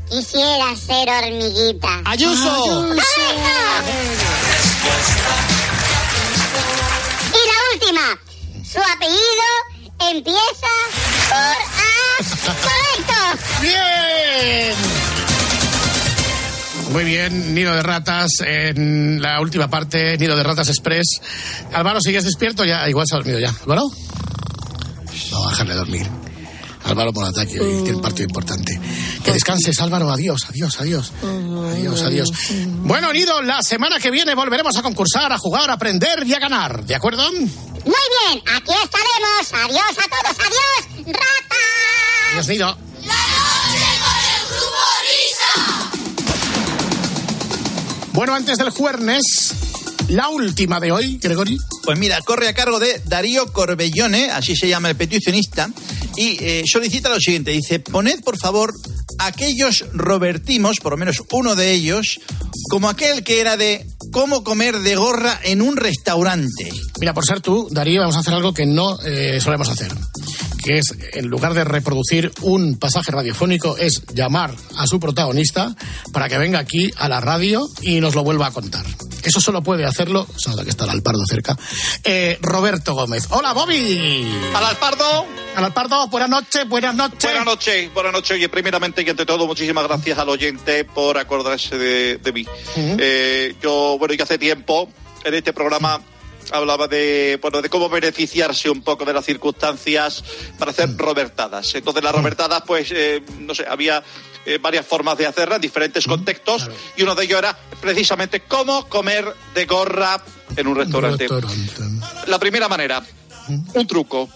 [0.09, 2.01] Quisiera ser hormiguita.
[2.05, 2.51] Ayuso.
[2.61, 3.03] ¡Correcto!
[7.33, 8.05] Y la última.
[8.63, 9.47] Su apellido
[9.99, 10.71] empieza
[11.29, 11.76] por.
[12.17, 13.13] ¡Correcto!
[13.61, 14.73] Bien.
[16.91, 21.05] Muy bien, Nido de Ratas en la última parte, Nido de Ratas Express.
[21.73, 22.65] Álvaro, ¿sigues despierto?
[22.65, 23.49] Ya, igual se ha dormido ya.
[23.49, 23.83] ¿Álvaro?
[25.31, 26.07] No, a dejarle dormir.
[26.85, 28.79] Álvaro por ataque, hoy tiene un partido importante.
[29.23, 30.09] Que descanses, Álvaro.
[30.09, 31.11] Adiós, adiós, adiós.
[31.73, 32.31] Adiós, adiós.
[32.83, 36.39] Bueno, Nido, la semana que viene volveremos a concursar, a jugar, a aprender y a
[36.39, 36.85] ganar.
[36.85, 37.29] ¿De acuerdo?
[37.31, 37.45] Muy
[37.83, 39.53] bien, aquí estaremos.
[39.53, 40.37] Adiós a todos.
[40.39, 41.15] Adiós,
[42.37, 42.47] rata.
[42.47, 42.77] Adiós, Nido.
[48.13, 49.53] Bueno, antes del jueves,
[50.09, 51.57] la última de hoy, Gregory.
[51.83, 55.69] Pues mira, corre a cargo de Darío Corbellone, así se llama el peticionista,
[56.15, 58.73] y eh, solicita lo siguiente, dice, poned por favor
[59.19, 62.19] aquellos robertimos, por lo menos uno de ellos,
[62.71, 66.71] como aquel que era de cómo comer de gorra en un restaurante.
[66.99, 69.93] Mira, por ser tú, Darío, vamos a hacer algo que no eh, solemos hacer.
[70.67, 75.73] Que es, en lugar de reproducir un pasaje radiofónico, es llamar a su protagonista
[76.11, 78.85] para que venga aquí a la radio y nos lo vuelva a contar.
[79.23, 81.57] Eso solo puede hacerlo, se nota que está el Alpardo cerca,
[82.03, 83.27] eh, Roberto Gómez.
[83.29, 84.27] ¡Hola, Bobby!
[84.53, 85.25] Al Alpardo.
[85.55, 87.23] Al Alpardo, buenas noches, buenas noches.
[87.23, 88.31] Buenas noches, buenas noches.
[88.31, 92.45] Oye, primeramente y ante todo, muchísimas gracias al oyente por acordarse de, de mí.
[92.75, 94.89] Eh, yo, bueno, ya hace tiempo
[95.23, 96.01] en este programa
[96.51, 100.23] hablaba de, bueno, de cómo beneficiarse un poco de las circunstancias
[100.57, 101.73] para hacer robertadas.
[101.75, 104.03] Entonces, las robertadas, pues, eh, no sé, había
[104.45, 108.87] eh, varias formas de hacerlas en diferentes contextos y uno de ellos era precisamente cómo
[108.87, 110.23] comer de gorra
[110.55, 111.27] en un restaurante.
[112.27, 113.03] La primera manera,
[113.73, 114.29] un truco.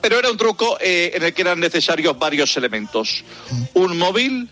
[0.00, 3.24] Pero era un truco eh, en el que eran necesarios varios elementos.
[3.74, 4.48] Un móvil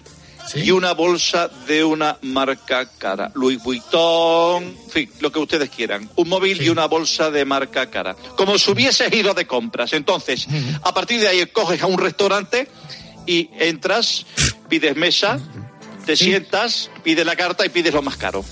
[0.55, 3.31] y una bolsa de una marca cara.
[3.35, 6.09] Louis Vuitton, en fin, lo que ustedes quieran.
[6.17, 8.17] Un móvil y una bolsa de marca cara.
[8.37, 9.93] Como si hubieses ido de compras.
[9.93, 10.47] Entonces,
[10.83, 12.69] a partir de ahí coges a un restaurante
[13.27, 14.27] y entras,
[14.69, 15.41] pides mesa,
[16.05, 18.45] te sientas, pides la carta y pides lo más caro.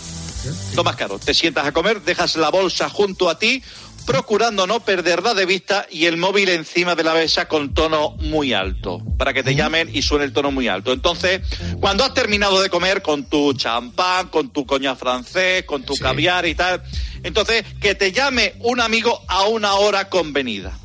[0.75, 1.19] Lo más caro.
[1.19, 3.63] Te sientas a comer, dejas la bolsa junto a ti,
[4.07, 8.53] procurando no perderla de vista y el móvil encima de la mesa con tono muy
[8.53, 10.93] alto, para que te llamen y suene el tono muy alto.
[10.93, 11.41] Entonces,
[11.81, 16.47] cuando has terminado de comer con tu champán, con tu coña francés, con tu caviar
[16.47, 16.83] y tal,
[17.23, 20.79] entonces que te llame un amigo a una hora convenida.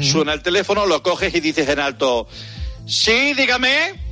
[0.00, 2.26] Suena el teléfono, lo coges y dices en alto,
[2.86, 4.02] sí, dígame.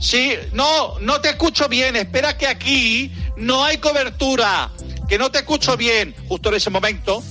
[0.00, 1.96] Sí, no, no te escucho bien.
[1.96, 4.70] Espera que aquí no hay cobertura.
[5.08, 6.14] Que no te escucho bien.
[6.28, 7.22] Justo en ese momento,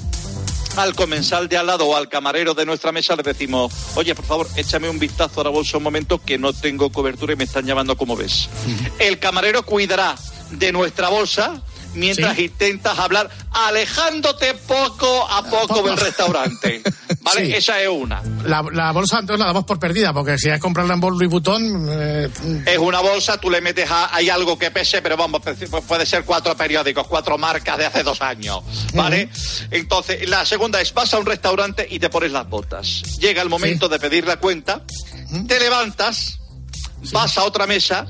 [0.77, 4.25] al comensal de al lado o al camarero de nuestra mesa le decimos, oye, por
[4.25, 7.43] favor, échame un vistazo a la bolsa un momento que no tengo cobertura y me
[7.43, 8.49] están llamando como ves.
[8.99, 10.15] El camarero cuidará
[10.51, 11.61] de nuestra bolsa
[11.93, 16.81] mientras intentas hablar, alejándote poco a poco del restaurante.
[16.83, 16.91] ¿Vale?
[17.31, 17.53] Sí.
[17.53, 18.21] Esa es una.
[18.43, 21.29] La, la bolsa entonces la damos por perdida, porque si hay que comprarla en Louis
[21.29, 21.87] Vuitton...
[21.89, 22.29] eh,
[22.65, 26.05] Es una bolsa, tú le metes a, hay algo que pese, pero vamos, pues puede
[26.05, 28.61] ser cuatro periódicos, cuatro marcas de hace dos años,
[28.95, 29.29] ¿vale?
[29.69, 33.03] Entonces, la segunda es, vas a un restaurante y te pones las botas.
[33.19, 34.81] Llega el momento de pedir la cuenta,
[35.47, 36.39] te levantas,
[37.11, 38.07] vas a otra mesa,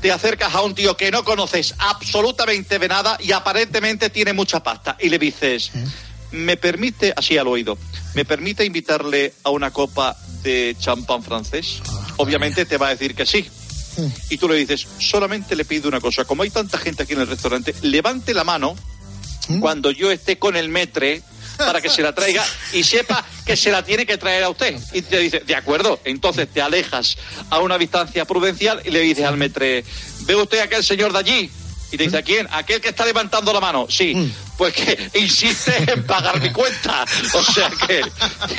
[0.00, 4.62] te acercas a un tío que no conoces absolutamente de nada y aparentemente tiene mucha
[4.62, 5.70] pasta y le dices,
[6.30, 7.78] ¿me permite, así al oído,
[8.14, 11.80] ¿me permite invitarle a una copa de champán francés?
[12.16, 13.48] Obviamente te va a decir que sí.
[14.30, 17.20] Y tú le dices, solamente le pido una cosa, como hay tanta gente aquí en
[17.20, 18.76] el restaurante, levante la mano
[19.60, 21.22] cuando yo esté con el metre
[21.58, 24.78] para que se la traiga y sepa que se la tiene que traer a usted.
[24.92, 27.18] Y te dice, de acuerdo, entonces te alejas
[27.50, 29.84] a una distancia prudencial y le dices al metre,
[30.20, 31.50] ¿ve usted aquel señor de allí?
[31.90, 32.46] Y te dice, ¿a quién?
[32.50, 33.86] ¿Aquel que está levantando la mano?
[33.88, 34.32] Sí.
[34.58, 37.04] Pues que insiste en pagar mi cuenta.
[37.32, 38.02] O sea que,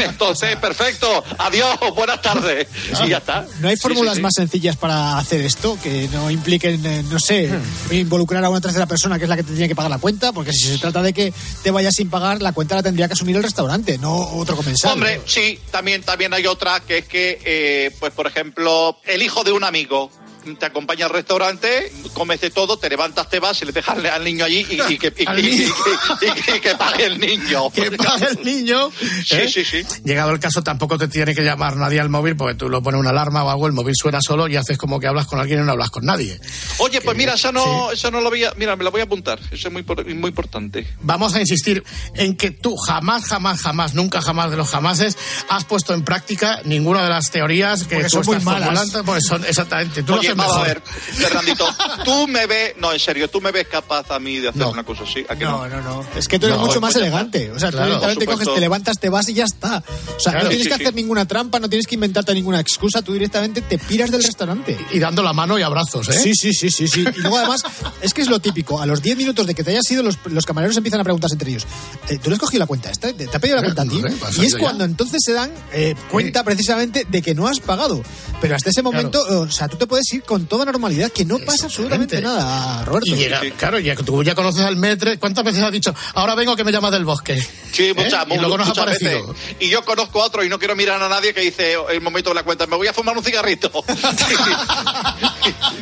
[0.04, 1.24] entonces, perfecto.
[1.38, 2.68] Adiós, buenas tardes.
[3.04, 3.46] Y ya está.
[3.60, 4.22] ¿No hay fórmulas sí, sí.
[4.22, 7.50] más sencillas para hacer esto que no impliquen, eh, no sé,
[7.92, 10.32] involucrar a una tercera persona que es la que te tiene que pagar la cuenta?
[10.32, 11.34] Porque si se trata de que
[11.64, 14.94] te vayas sin pagar, la cuenta la tendría que asumir el restaurante, no otro comensal.
[14.94, 19.44] Hombre, sí, también, también hay otra que es que, eh, pues por ejemplo, el hijo
[19.44, 20.10] de un amigo
[20.58, 24.24] te acompaña al restaurante, comes de todo, te levantas, te vas y le dejas al
[24.24, 25.74] niño allí y, y que, y- Al y- niño.
[26.22, 27.70] y- y- y que pague el niño.
[27.72, 28.92] Que pague el niño.
[29.26, 29.50] Sí, ¿eh?
[29.52, 29.84] sí, sí.
[30.04, 33.00] Llegado el caso, tampoco te tiene que llamar nadie al móvil porque tú lo pones
[33.00, 35.62] una alarma o algo, el móvil suena solo y haces como que hablas con alguien
[35.62, 36.40] y no hablas con nadie.
[36.80, 39.06] Oye, pues mira, eso no, eso no lo voy a, mira, me lo voy a
[39.06, 39.40] apuntar.
[39.52, 39.84] Eso es muy,
[40.16, 40.86] muy importante.
[41.02, 41.84] Vamos a insistir
[42.16, 45.18] en que tú jamás, jamás, jamás, nunca jamás de los jamases
[45.50, 48.66] has puesto en práctica ninguna de las teorías que Porque tú son muy estás malas.
[48.68, 50.04] formulando, porque son exactamente.
[50.04, 51.68] Tú lo Oye, vamos a ver, Fernandito,
[52.06, 54.84] tú me ves, no, en serio, tú me ves capaz a mí de hacer una
[54.84, 55.26] cosa así.
[55.28, 55.68] ¿A que no?
[55.68, 56.06] No, no, no.
[56.16, 57.52] Es que tú eres No, mucho más pues elegante.
[57.52, 59.84] O sea, tú Claro, directamente por coges, te levantas, te vas y ya está.
[60.16, 60.84] O sea, Claro, no tienes sí, que sí.
[60.84, 64.78] hacer ninguna trampa, no tienes que inventarte ninguna excusa, tú directamente te piras del restaurante.
[64.92, 66.14] Y dando la mano y abrazos, ¿eh?
[66.20, 67.06] Sí, sí, sí, sí, sí.
[67.16, 67.64] Y luego además,
[68.02, 68.80] es que es lo típico.
[68.82, 71.36] A los 10 minutos de que te hayas ido, los, los camareros empiezan a preguntarse
[71.36, 71.66] entre ellos.
[72.10, 73.12] eh, ¿Tú le has cogido la cuenta esta?
[73.14, 74.02] ¿Te, te ha pedido la cuenta a ti?
[74.02, 74.64] no pues Y es yo ya.
[74.64, 78.02] cuando entonces se dan eh, cuenta precisamente de que no has pagado.
[78.42, 81.40] Pero hasta ese momento, o sea, tú te puedes ir con toda normalidad, que no
[81.40, 83.12] pasa absolutamente nada, Roberto.
[83.12, 85.18] Y llega, claro, ya, tú ya conoces al metre.
[85.18, 87.42] ¿Cuántas veces has dicho, ahora vengo que me llamas del bosque?
[87.72, 88.36] Sí, muchas, ¿Eh?
[88.36, 89.24] Y luego nos ha muchas veces.
[89.60, 92.30] Y yo conozco a otro y no quiero mirar a nadie que dice el momento
[92.30, 93.72] de la cuenta, me voy a fumar un cigarrito.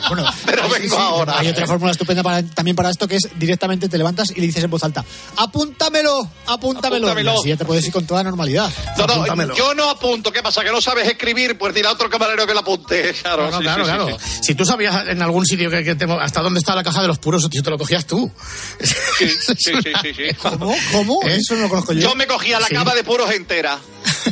[0.10, 1.40] Bueno, Pero vengo sí, ahora.
[1.40, 4.48] Hay otra fórmula estupenda para- también para esto que es directamente te levantas y le
[4.48, 5.04] dices en voz alta,
[5.36, 7.08] apúntamelo, apúntamelo.
[7.08, 7.34] Apúntamelo.
[7.36, 8.72] Y así ya te puedes ir con toda normalidad.
[8.98, 9.56] No, no, Apúntamelo.
[9.56, 10.32] yo no apunto.
[10.32, 10.64] ¿Qué pasa?
[10.64, 11.58] ¿Que no sabes escribir?
[11.58, 13.14] Pues a otro camarero que lo apunte.
[13.22, 14.18] Claro, No, no, sí, claro, claro.
[14.20, 14.40] sí.
[14.44, 17.08] Si tú sabías en algún sitio que, que te- hasta dónde está la caja de
[17.08, 18.32] los puros, tío, te lo cogías tú.
[18.82, 20.34] Sí, sí, sí, sí, sí.
[20.42, 20.76] ¿Cómo?
[20.92, 21.20] ¿Cómo?
[21.24, 21.36] ¿Eh?
[21.38, 22.02] Eso no lo conozco yo.
[22.02, 22.74] Yo me cogía la Sí.
[22.76, 23.80] cama de puros entera.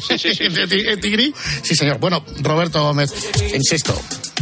[0.07, 0.47] Sí, sí, sí.
[0.49, 1.33] ¿De ti- eh, Tigri?
[1.63, 1.97] Sí, señor.
[1.99, 3.11] Bueno, Roberto Gómez,
[3.53, 3.99] insisto,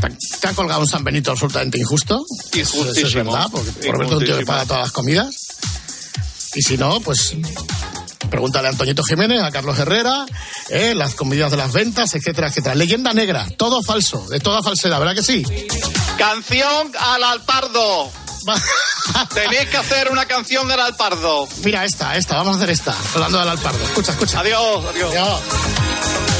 [0.09, 2.23] te, ha colgado un San Benito absolutamente injusto.
[2.51, 3.31] Eso, eso es Injustísimo.
[3.31, 4.45] verdad, porque Roberto es un tío que Injustísimo.
[4.47, 5.35] paga todas las comidas.
[6.55, 7.35] Y si no, pues
[8.29, 10.25] pregúntale a Antoñito Jiménez, a Carlos Herrera,
[10.69, 12.75] eh, las comidas de las ventas, etcétera, etcétera.
[12.75, 15.43] Leyenda negra, todo falso, de toda falsedad, ¿verdad que sí?
[16.17, 18.11] Canción al alpardo.
[19.33, 21.47] Tenéis que hacer una canción al alpardo.
[21.63, 23.83] Mira, esta, esta, vamos a hacer esta, hablando del alpardo.
[23.83, 24.39] Escucha, escucha.
[24.39, 25.11] Adiós, adiós.
[25.11, 26.32] Adiós.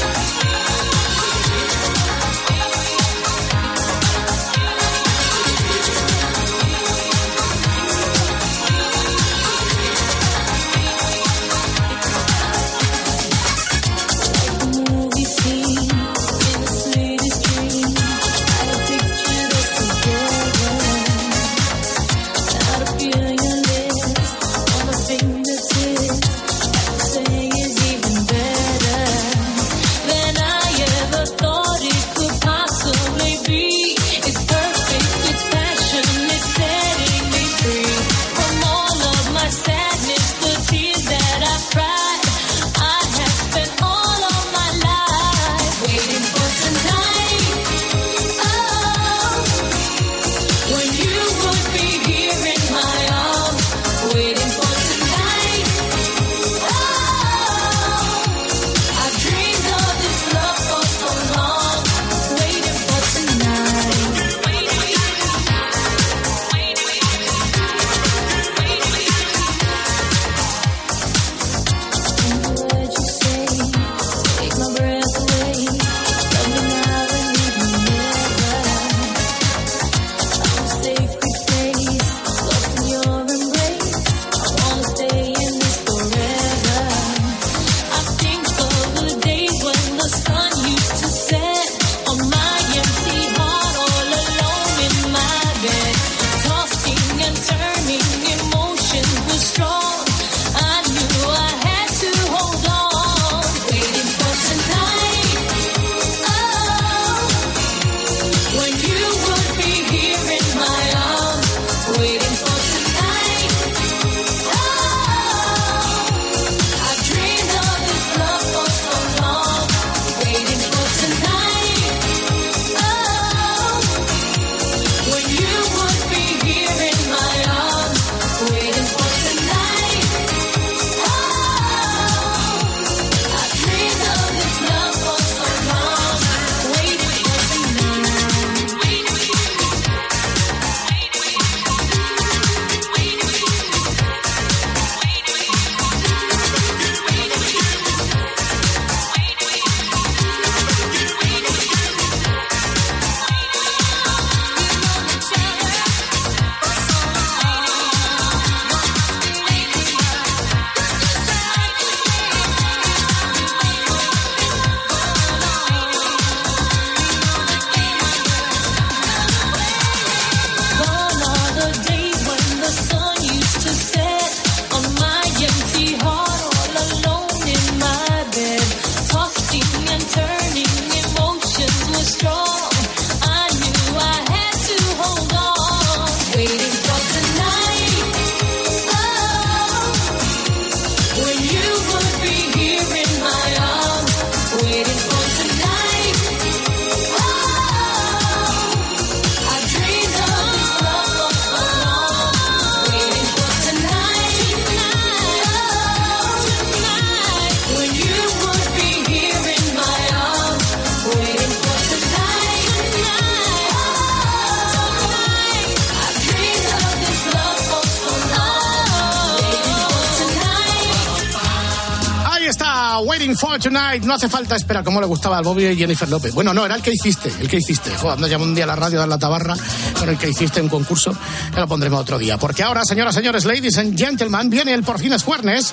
[224.02, 226.34] No hace falta esperar, como le gustaba al Bobby y Jennifer López.
[226.34, 227.90] Bueno, no, era el que hiciste, el que hiciste.
[227.96, 229.56] Joder, llamó un día a la radio de la tabarra
[229.98, 231.16] con el que hiciste un concurso.
[231.52, 232.38] Ya lo pondremos otro día.
[232.38, 235.72] Porque ahora, señoras, señores, ladies and gentlemen, viene el Por fin es Juernes,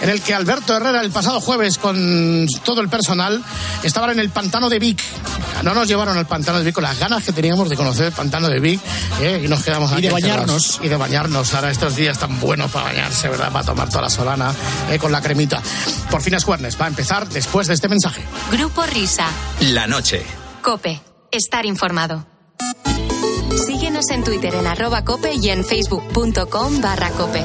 [0.00, 3.42] en el que Alberto Herrera el pasado jueves con todo el personal
[3.82, 5.02] estaban en el pantano de Vic.
[5.62, 8.12] No nos llevaron al pantano de Vic con las ganas que teníamos de conocer el
[8.12, 8.80] pantano de Vic
[9.20, 9.42] ¿eh?
[9.44, 10.80] y nos quedamos Y aquí de bañarnos.
[10.82, 11.54] Y de bañarnos.
[11.54, 13.52] Ahora estos días tan buenos para bañarse, ¿verdad?
[13.52, 14.54] Para tomar toda la solana
[14.90, 14.98] ¿eh?
[14.98, 15.62] con la cremita.
[16.10, 16.80] Por fin es Juernes.
[16.80, 18.22] Va a empezar después de este mensaje.
[18.50, 19.26] Grupo Risa.
[19.60, 20.22] La noche.
[20.62, 21.00] Cope.
[21.30, 22.26] Estar informado.
[23.66, 27.44] Síguenos en Twitter en arroba cope y en facebook.com barra cope.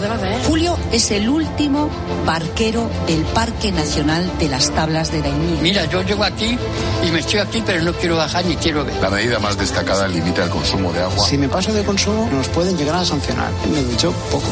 [0.00, 0.42] beber.
[0.44, 1.90] Julio es el último
[2.26, 5.58] barquero del Parque Nacional de las Tablas de Daimiel.
[5.60, 6.58] Mira, yo llego aquí
[7.06, 8.96] y me estoy aquí, pero no quiero bajar ni quiero ver.
[9.00, 11.26] La medida más destacada limita el consumo de agua.
[11.26, 13.50] Si me paso de consumo, nos pueden llegar a sancionar.
[13.72, 14.48] Me ducho poco.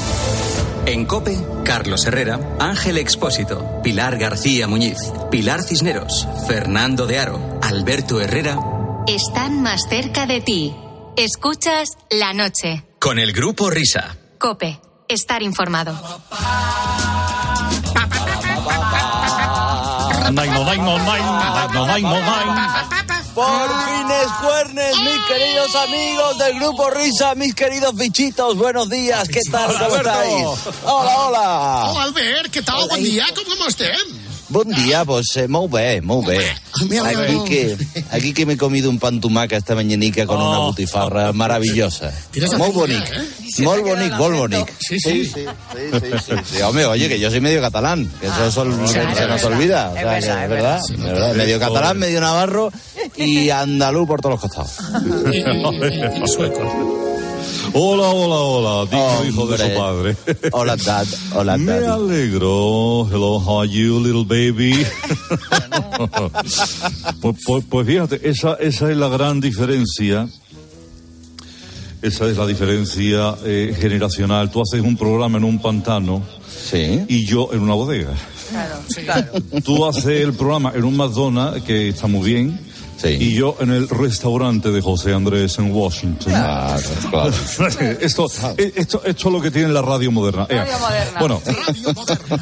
[0.85, 4.99] En COPE, Carlos Herrera, Ángel Expósito, Pilar García Muñiz,
[5.31, 8.59] Pilar Cisneros, Fernando de Aro, Alberto Herrera.
[9.07, 10.75] Están más cerca de ti.
[11.17, 12.85] Escuchas la noche.
[12.99, 14.17] Con el grupo Risa.
[14.39, 14.81] Cope.
[15.13, 15.93] Estar informado.
[23.35, 29.29] Por fin es jueves, mis queridos amigos del Grupo Risa, mis queridos bichitos, buenos días,
[29.29, 29.77] ¿qué tal?
[29.77, 30.47] ¿Cómo estáis?
[30.85, 31.85] Hola, hola.
[31.91, 32.89] Hola, Albert, ¿qué tal?
[32.89, 34.32] Buen día, ¿cómo estem?
[34.53, 36.39] Bon dia, pues eh, molt bé, molt bé.
[36.89, 37.77] mira, Aquí que,
[38.11, 42.13] aquí que me he comido un pan tumaca esta mañanica con una butifarra maravillosa.
[42.59, 43.03] Molt bonic.
[43.11, 43.63] ¿eh?
[43.65, 44.73] Molt bonic, molt bonic.
[44.79, 45.25] Sí, sí.
[45.25, 45.41] sí,
[46.27, 46.61] sí, sí.
[46.63, 49.91] Hombre, oye, que yo soy medio catalán, que eso sol- claro, se nos olvida.
[49.91, 50.81] O Es sea, que verdad, es verdad, verdad.
[50.91, 51.35] es verdad.
[51.35, 52.71] Medio catalán, medio navarro
[53.17, 54.77] y andaluz por todos los costados.
[57.75, 60.17] Hola, hola, hola, digno hijo de su padre.
[60.53, 61.07] Hola, dad.
[61.35, 61.95] Hola, Me dad.
[61.95, 63.07] alegro.
[63.11, 64.85] Hello, how are you, little baby?
[67.21, 70.29] pues, pues- pues fíjate, esa, esa es la gran diferencia.
[72.03, 74.51] Esa es la diferencia eh, generacional.
[74.51, 76.21] Tú haces un programa en un pantano
[77.09, 78.13] y yo en una bodega.
[79.65, 82.61] Tú haces el programa en un McDonald's, que está muy bien,
[83.11, 86.33] y yo en el restaurante de José Andrés en Washington.
[88.01, 88.27] esto,
[88.59, 90.47] eh, esto, esto es lo que tiene la radio moderna.
[90.49, 91.21] Eh, Radio moderna.
[91.21, 91.43] Bueno,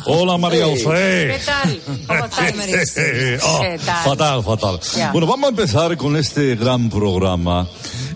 [0.07, 1.41] hola María ¿Qué José.
[1.45, 1.81] tal?
[2.07, 3.41] ¿Cómo estás, Meris?
[3.43, 4.05] Oh, ¿Qué tal?
[4.05, 4.81] Fatal, fatal.
[4.97, 5.13] Ya.
[5.13, 7.67] Bueno, vamos a empezar con este gran programa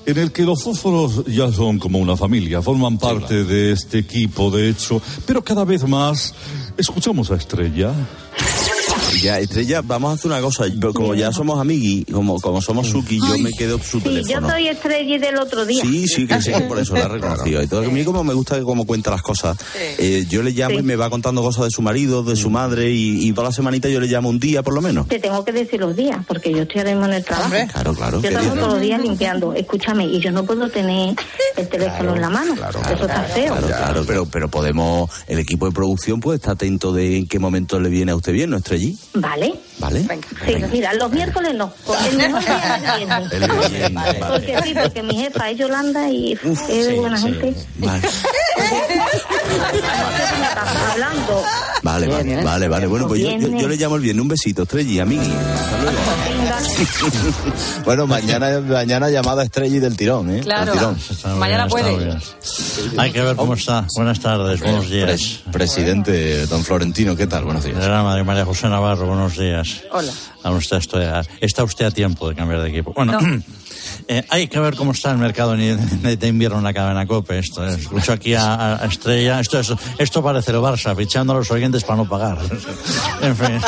[0.07, 4.51] en el que los fósforos ya son como una familia, forman parte de este equipo,
[4.51, 6.35] de hecho, pero cada vez más
[6.77, 7.93] escuchamos a Estrella.
[9.25, 10.67] Ya, Estrella, vamos a hacer una cosa.
[10.67, 14.41] Yo, Como ya somos amigos, como, como somos Suki, yo me quedo su Sí, yo
[14.41, 15.83] soy estrella del otro día.
[15.83, 17.63] Sí, sí, que sí, que por eso la he reconocido.
[17.63, 19.57] Y todo, a mí como me gusta cómo cuenta las cosas.
[19.99, 20.81] Eh, yo le llamo Sí.
[20.81, 23.53] y me va contando cosas de su marido, de su madre, y, y toda la
[23.55, 25.09] semanita yo le llamo un día por lo menos.
[25.09, 27.51] Te tengo que decir los días, porque yo estoy ahora mismo en el trabajo.
[27.73, 28.17] Claro, claro.
[28.19, 29.55] Yo ¿qué trabajo todos los días limpiando.
[29.55, 31.15] Escúchame, y yo no puedo tener
[31.57, 32.55] el teléfono en la mano.
[32.55, 33.53] Eso está feo.
[33.57, 37.39] Claro, claro, pero, pero podemos, el equipo de producción puede estar atento de en qué
[37.39, 39.55] momento le viene a usted bien, nuestro allí, ¿Vale?
[39.79, 40.01] ¿vale?
[40.45, 41.73] Sí, mira, los miércoles no.
[41.87, 43.33] porque El mejor día es el viernes.
[43.33, 44.15] El viernes, vale.
[44.29, 47.55] Porque sí, porque mi jefa es Yolanda y es de buena gente.
[47.79, 48.09] Vale,
[50.91, 51.43] Hablando.
[51.83, 52.87] vale, vale, vale, vale.
[52.87, 54.23] Bueno, pues yo, yo, yo le llamo el viernes.
[54.23, 55.27] Un besito, Estrella, amigui.
[55.33, 55.99] Hasta luego.
[57.85, 60.41] bueno, mañana, mañana llamada Estrella y del tirón, ¿eh?
[60.41, 60.73] Claro.
[60.73, 60.97] Tirón.
[61.39, 62.19] Mañana puede.
[62.97, 63.87] Hay que ver cómo está.
[63.97, 65.09] Buenas tardes, buenos días.
[65.09, 67.45] Pres- presidente, don Florentino, ¿qué tal?
[67.45, 67.77] Buenos días.
[68.25, 69.83] María José Navarro, buenos días.
[69.93, 70.13] Hola.
[70.43, 72.93] Aún está, estoy a- está usted a tiempo de cambiar de equipo.
[72.95, 73.19] Bueno,
[74.09, 75.69] eh, hay que ver cómo está el mercado ni-
[76.17, 77.39] de, invierno en la cadena COPE.
[77.39, 77.75] Esto, eh.
[77.79, 79.41] escucho aquí a, a Estrella.
[79.41, 82.39] Esto, es- esto parece el Barça, fichando a los oyentes para no pagar.
[83.23, 83.59] En fin.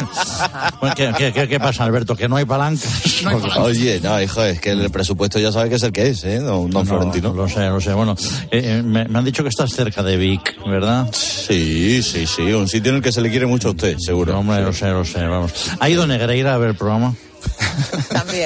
[0.81, 2.15] Bueno, ¿qué, qué, qué- qué pasa, Alberto?
[2.17, 3.25] ¿Que no hay palancas?
[3.59, 6.39] Oye, no, hijo, es que el presupuesto ya sabe que es el que es, ¿eh?
[6.41, 7.33] Don, don No, Florentino.
[7.33, 7.95] Lo sé, lo sé.
[7.95, 8.15] Bueno,
[8.51, 11.09] eh, eh, me, me han dicho que estás cerca de Vic, ¿verdad?
[11.13, 12.43] Sí, sí, sí.
[12.53, 14.39] Un sitio en el que se le quiere mucho a usted, seguro.
[14.39, 15.53] Hombre, lo sé, lo sé, vamos.
[15.81, 17.15] ¿Ha ido Negreira a ver el programa?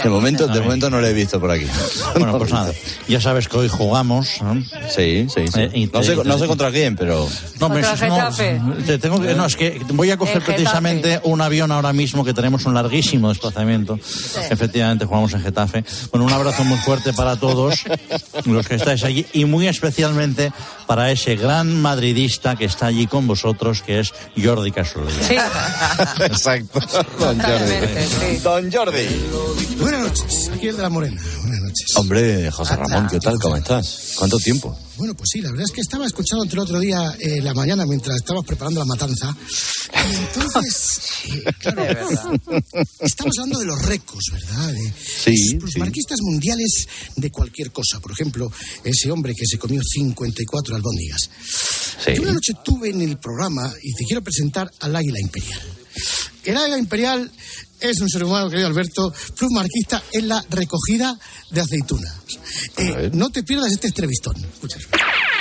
[0.02, 1.66] De momento, de momento no lo he visto por aquí.
[2.16, 2.72] Bueno, pues nada.
[3.08, 4.40] Ya sabes que hoy jugamos.
[4.42, 4.54] ¿no?
[4.88, 5.60] Sí, sí, sí.
[5.60, 7.28] Eh, no, sé, te- no sé contra quién, pero...
[7.58, 8.30] No, hombre, Contra no,
[8.86, 12.34] te tengo que- no, es que voy a coger precisamente un avión ahora mismo que
[12.34, 13.98] tenemos un larguísimo desplazamiento.
[14.50, 15.84] Efectivamente, jugamos en Getafe.
[16.10, 17.84] Bueno, un abrazo muy fuerte para todos
[18.44, 20.52] los que estáis allí y muy especialmente
[20.86, 25.22] para ese gran madridista que está allí con vosotros, que es Jordi Casolella.
[25.22, 25.36] Sí.
[26.24, 26.80] Exacto.
[26.80, 28.06] Don Totalmente, Jordi.
[28.36, 28.36] sí.
[28.42, 28.89] Don Jordi.
[28.90, 31.22] Buenas noches, aquí el de la Morena.
[31.42, 31.86] Buenas noches.
[31.96, 33.38] Hombre, José Ramón, ¿qué tal?
[33.38, 34.14] ¿Cómo estás?
[34.16, 34.76] ¿Cuánto tiempo?
[34.96, 37.86] Bueno, pues sí, la verdad es que estaba escuchando el otro día, eh, la mañana,
[37.86, 39.34] mientras estabas preparando la matanza.
[39.94, 41.84] Y entonces, eh, claro,
[42.98, 44.72] estamos hablando de los récords, ¿verdad?
[44.72, 45.78] De Sí, los sí.
[45.78, 48.00] marquistas mundiales de cualquier cosa.
[48.00, 48.50] Por ejemplo,
[48.82, 51.30] ese hombre que se comió 54 albóndigas.
[52.04, 52.12] Sí.
[52.16, 55.60] Yo una noche tuve en el programa y te quiero presentar al Águila Imperial.
[56.44, 57.30] El Águila Imperial
[57.80, 61.16] es un ser humano, querido Alberto, plus marquista en la recogida
[61.50, 62.14] de aceitunas.
[62.76, 64.36] Eh, no te pierdas este entrevistón.
[64.36, 64.78] Escucha.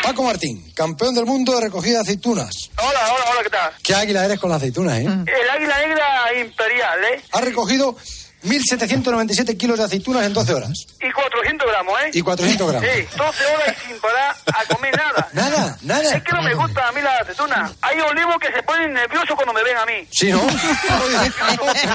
[0.04, 2.70] Paco Martín, campeón del mundo de recogida de aceitunas.
[2.78, 3.72] Hola, hola, hola, ¿qué tal?
[3.84, 5.04] ¿Qué águila eres con las aceitunas, eh?
[5.04, 7.22] El águila negra imperial, ¿eh?
[7.32, 7.96] Has recogido
[8.44, 10.72] 1.797 kilos de aceitunas en 12 horas.
[11.02, 12.10] Y 400 gramos, ¿eh?
[12.14, 12.90] Y 400 gramos.
[12.90, 15.28] Sí, 12 horas y sin parar a comer nada.
[15.34, 16.16] Nada, nada.
[16.16, 17.72] Es que no me gusta a mí la aceituna.
[17.82, 20.08] Hay olivos que se ponen nerviosos cuando me ven a mí.
[20.12, 20.42] Sí, ¿no?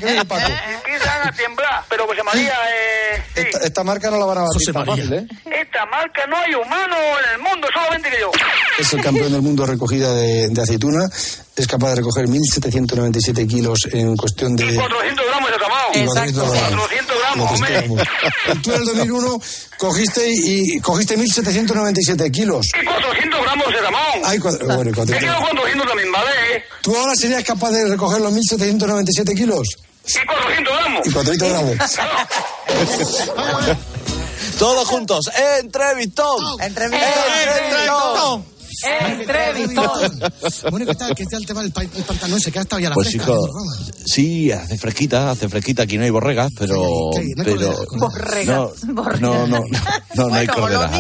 [0.05, 1.85] Empiezan a temblar.
[1.89, 3.23] Pero José María, eh...
[3.35, 3.41] Sí.
[3.41, 5.05] Esta, esta marca no la van a batir José tan María.
[5.05, 5.27] fácil, ¿eh?
[5.63, 8.31] Esta marca no hay humano en el mundo, solamente que yo.
[8.79, 11.09] Es el campeón del mundo de recogida de, de aceituna.
[11.57, 14.67] Es capaz de recoger 1.797 kilos en cuestión de...
[14.67, 15.24] Y 400
[16.03, 16.89] y 400 gramos.
[16.89, 18.09] 400 gramos, 400.
[18.55, 19.41] Y tú en el 2001
[19.79, 22.67] cogiste y, cogiste 1.797 kilos.
[22.81, 24.13] Y 400 gramos de camao.
[24.25, 25.19] Ay, cua- bueno, y Me 400.
[25.25, 26.31] quedo con 200 también, ¿vale?
[26.57, 26.63] eh?
[26.83, 29.67] ¿Tú ahora serías capaz de recoger los 1.797 kilos?
[30.07, 31.07] Y 400 gramos.
[31.07, 31.77] Y 400 gramos.
[34.59, 35.21] Todos juntos,
[35.61, 36.61] entrevistón.
[36.61, 37.01] Entrevistón.
[37.65, 38.45] Entrevistón.
[40.71, 41.15] Bueno, ¿qué tal?
[41.15, 42.41] ¿Qué tal te va el, pa- el pantalón?
[42.41, 43.27] Se queda hasta ya la Pues fresca.
[43.27, 43.73] programa.
[44.07, 45.83] sí, hace fresquita, hace fresquita.
[45.85, 46.75] Aquí no hay borregas, pero...
[46.77, 49.21] ¿No hay pero Borregas, no, borregas.
[49.21, 49.65] no, no,
[50.15, 50.91] no, no hay corderas.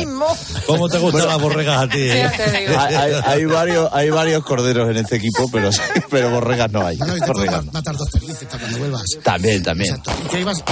[0.66, 1.98] ¿Cómo te gustan las borregas a ti?
[2.00, 2.30] eh?
[2.78, 5.70] Hay, hay- hay varios, hay varios corderos en este equipo, pero,
[6.10, 6.96] pero borregas no hay.
[6.96, 9.04] No, y te puedes Borregas matar dos perdices para cuando vuelvas.
[9.22, 9.94] También, también.
[9.94, 10.12] Exacto.
[10.24, 10.62] ¿Y qué ibas?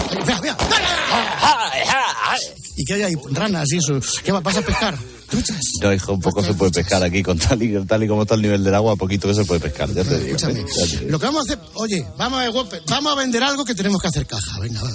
[0.43, 0.57] Vea.
[2.77, 3.15] ¿Y qué hay ahí?
[3.33, 3.99] Ranas y eso.
[4.25, 4.95] ¿Qué va- vas a pescar?
[5.33, 5.57] ¿Truchas?
[5.81, 8.35] No, hijo, un poco se puede pescar aquí, con tal y, tal y como está
[8.35, 10.37] el nivel del agua, poquito que se puede pescar, ya te digo.
[10.37, 10.61] Escúchame.
[10.61, 10.67] ¿eh?
[10.77, 11.11] Ya te digo.
[11.11, 12.51] Lo que vamos a hacer, oye, vamos a,
[12.91, 14.61] vamos a vender algo que tenemos que hacer caja.
[14.61, 14.91] Venga, va.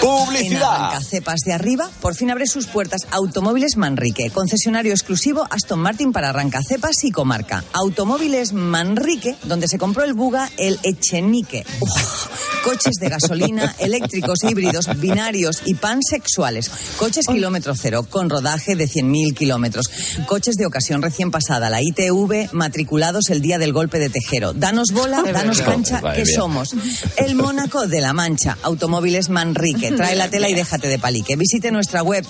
[0.00, 0.86] En ¡Publicidad!
[0.86, 6.30] Arrancacepas de arriba, por fin abre sus puertas Automóviles Manrique, concesionario exclusivo Aston Martin para
[6.30, 7.64] arrancacepas y comarca.
[7.72, 11.66] Automóviles Manrique, donde se compró el Buga, el Echenique.
[11.80, 16.70] Uf, coches de gasolina, eléctricos, híbridos, binarios y pansexuales.
[16.96, 19.90] Coches kilómetro cero, con rodaje de 100.000 kilómetros.
[20.26, 24.54] Coches de ocasión recién pasada, la ITV, matriculados el día del golpe de Tejero.
[24.54, 26.74] Danos bola, danos cancha, que somos.
[27.16, 29.89] El Mónaco de la Mancha, Automóviles Manrique.
[29.96, 31.36] Trae la tela y déjate de palique.
[31.36, 32.24] Visite nuestra web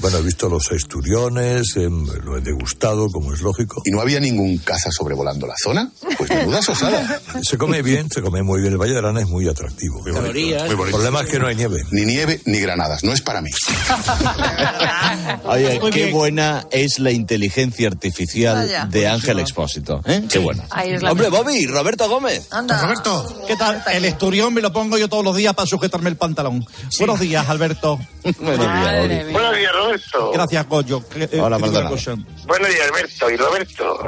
[0.00, 3.82] bueno, he visto los esturiones, em, lo he degustado, como es lógico.
[3.84, 4.31] ¿Y no había ningún
[4.64, 5.90] caza sobrevolando la zona?
[6.18, 7.20] Pues menuda sosada.
[7.42, 8.72] Se come bien, se come muy bien.
[8.72, 9.94] El Valle de Arana es muy atractivo.
[10.00, 10.20] Muy bonito.
[10.20, 10.66] Calorías.
[10.66, 10.96] Muy bonito.
[10.98, 11.78] El problema es que no hay nieve.
[11.90, 13.50] Ni nieve ni granadas, no es para mí.
[15.44, 16.12] Oye, Muy qué bien.
[16.16, 18.86] buena es la inteligencia artificial Vaya.
[18.86, 20.00] de Ángel Expósito.
[20.06, 20.22] ¿eh?
[20.30, 20.64] Qué buena.
[21.10, 21.28] Hombre.
[21.28, 22.48] Bobby, Roberto Gómez.
[22.50, 23.44] Roberto.
[23.46, 23.82] ¿Qué tal?
[23.92, 26.64] El esturión me lo pongo yo todos los días para sujetarme el pantalón.
[26.98, 27.98] Buenos días, Alberto.
[28.40, 29.32] Buenos días, Bobby.
[29.32, 30.30] Buenos días, Roberto.
[30.32, 31.02] Gracias, Goyo.
[31.16, 31.58] Eh, Hola.
[31.58, 33.98] Buenos días, Alberto y Roberto.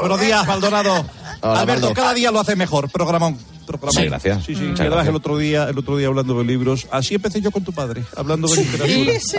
[0.00, 1.04] Buenos días, Maldonado.
[1.40, 2.90] Hola, Alberto, cada día lo hace mejor.
[2.90, 3.38] Programón.
[3.66, 3.92] programón.
[4.02, 4.44] Sí, gracias.
[4.44, 4.62] Sí, sí.
[4.62, 5.08] Muchas Quedabas gracias.
[5.10, 6.86] el otro día, el otro día hablando de libros.
[6.90, 9.12] Así empecé yo con tu padre, hablando de literatura.
[9.20, 9.36] Sí,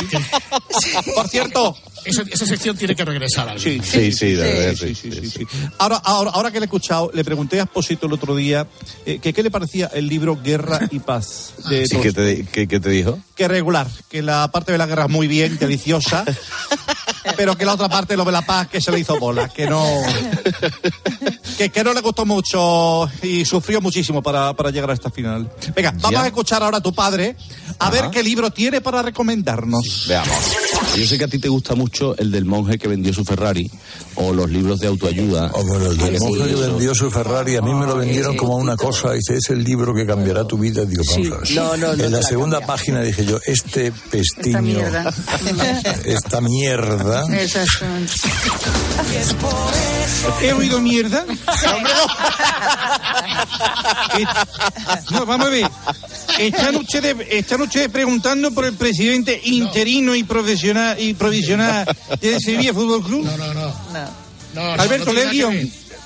[0.00, 1.10] sí, sí.
[1.14, 5.10] Por cierto, Esa, esa sección tiene que regresar Sí, Sí, sí, de verdad, sí, sí,
[5.12, 5.46] sí, sí.
[5.78, 8.66] Ahora, ahora, ahora que le he escuchado, le pregunté a Esposito el otro día
[9.06, 12.68] eh, que qué le parecía el libro Guerra y Paz de Sí, ¿qué te, qué-
[12.68, 13.18] qué te dijo?
[13.34, 16.24] que regular, que la parte de la guerra es muy bien, deliciosa,
[17.38, 19.68] pero que la otra parte, lo de la paz, que se le hizo bola, que
[19.68, 19.84] no,
[21.56, 25.48] que, que no le gustó mucho y sufrió muchísimo para, para llegar a esta final.
[25.72, 26.22] Venga, vamos Ya.
[26.22, 27.36] a escuchar ahora a tu padre,
[27.78, 30.06] a ver qué libro tiene para recomendarnos.
[30.08, 30.36] Veamos.
[30.98, 33.70] Yo sé que a ti te gusta mucho el del monje que vendió su Ferrari
[34.16, 35.50] o los libros de autoayuda.
[35.54, 38.36] Oh, bueno, el del Sí, monje que vendió su Ferrari, a mí me lo vendieron
[38.36, 40.84] como una cosa, dice, es el libro que cambiará tu vida.
[40.84, 41.50] Digo, vamos a ver.
[41.52, 42.74] No, no, no en la segunda cambia.
[42.74, 45.14] página dije yo, este pestiño, mierda.
[46.04, 48.12] esta mierda, Exactamente.
[50.42, 51.24] ¿He oído mierda?
[55.12, 55.70] No, vamos a ver.
[56.38, 61.86] Están ustedes, están ustedes preguntando por el presidente interino y profesional y provisional
[62.20, 63.24] de Sevilla Fútbol Club.
[63.24, 63.72] No, no, no.
[64.54, 65.50] No, no, Alberto, no.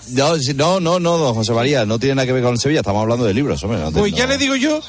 [0.09, 3.03] No, no, no, no, don José María, no tiene nada que ver con Sevilla, estamos
[3.03, 3.79] hablando de libros, hombre.
[3.79, 4.33] no Pues ya no.
[4.33, 4.81] le digo yo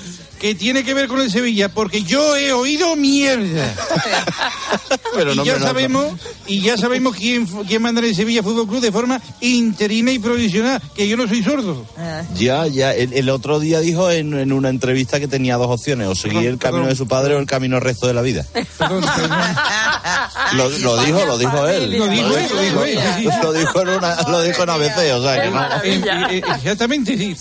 [0.43, 3.73] que tiene que ver con el Sevilla, porque yo he oído mierda.
[5.15, 8.67] Pero y no, ya sabemos, y ya sabemos quién, quién manda en el Sevilla Fútbol
[8.67, 11.85] Club de forma interina y provisional, que yo no soy sordo.
[12.35, 16.09] Ya, ya, el, el otro día dijo en, en una entrevista que tenía dos opciones,
[16.09, 18.45] o seguir el camino de su padre o el camino recto de la vida.
[20.55, 21.97] Lo, lo dijo, lo dijo él.
[21.97, 23.29] Lo dijo él, lo dijo él, sí, sí.
[23.41, 25.63] Lo dijo en, una, lo dijo en ABC, o sea que no.
[25.83, 27.35] Eh, eh, exactamente, sí.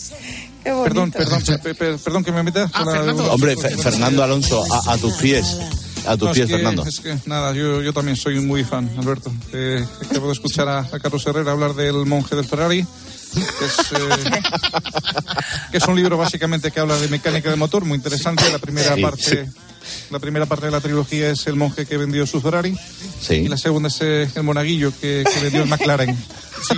[0.64, 4.92] Perdón, perdón, per- per- per- perdón que me metas la- Hombre, Fe- Fernando Alonso, a,
[4.92, 5.56] a tus pies.
[6.06, 6.84] A tus No, pies, es que- Fernando.
[6.86, 9.32] Es que, nada, yo, yo también soy muy fan, Alberto.
[9.52, 12.84] Eh, acabo de escuchar a, a Carlos Herrera hablar del monje del Ferrari,
[13.32, 14.42] que es, eh,
[15.70, 18.50] que es un libro básicamente que habla de mecánica de motor, muy interesante.
[18.50, 19.50] La primera Sí, parte,
[20.10, 22.76] la primera parte de la trilogía es el monje que vendió su Ferrari
[23.20, 23.34] Sí.
[23.34, 26.16] y la segunda es eh, el monaguillo que, que vendió el McLaren.
[26.68, 26.76] Sí.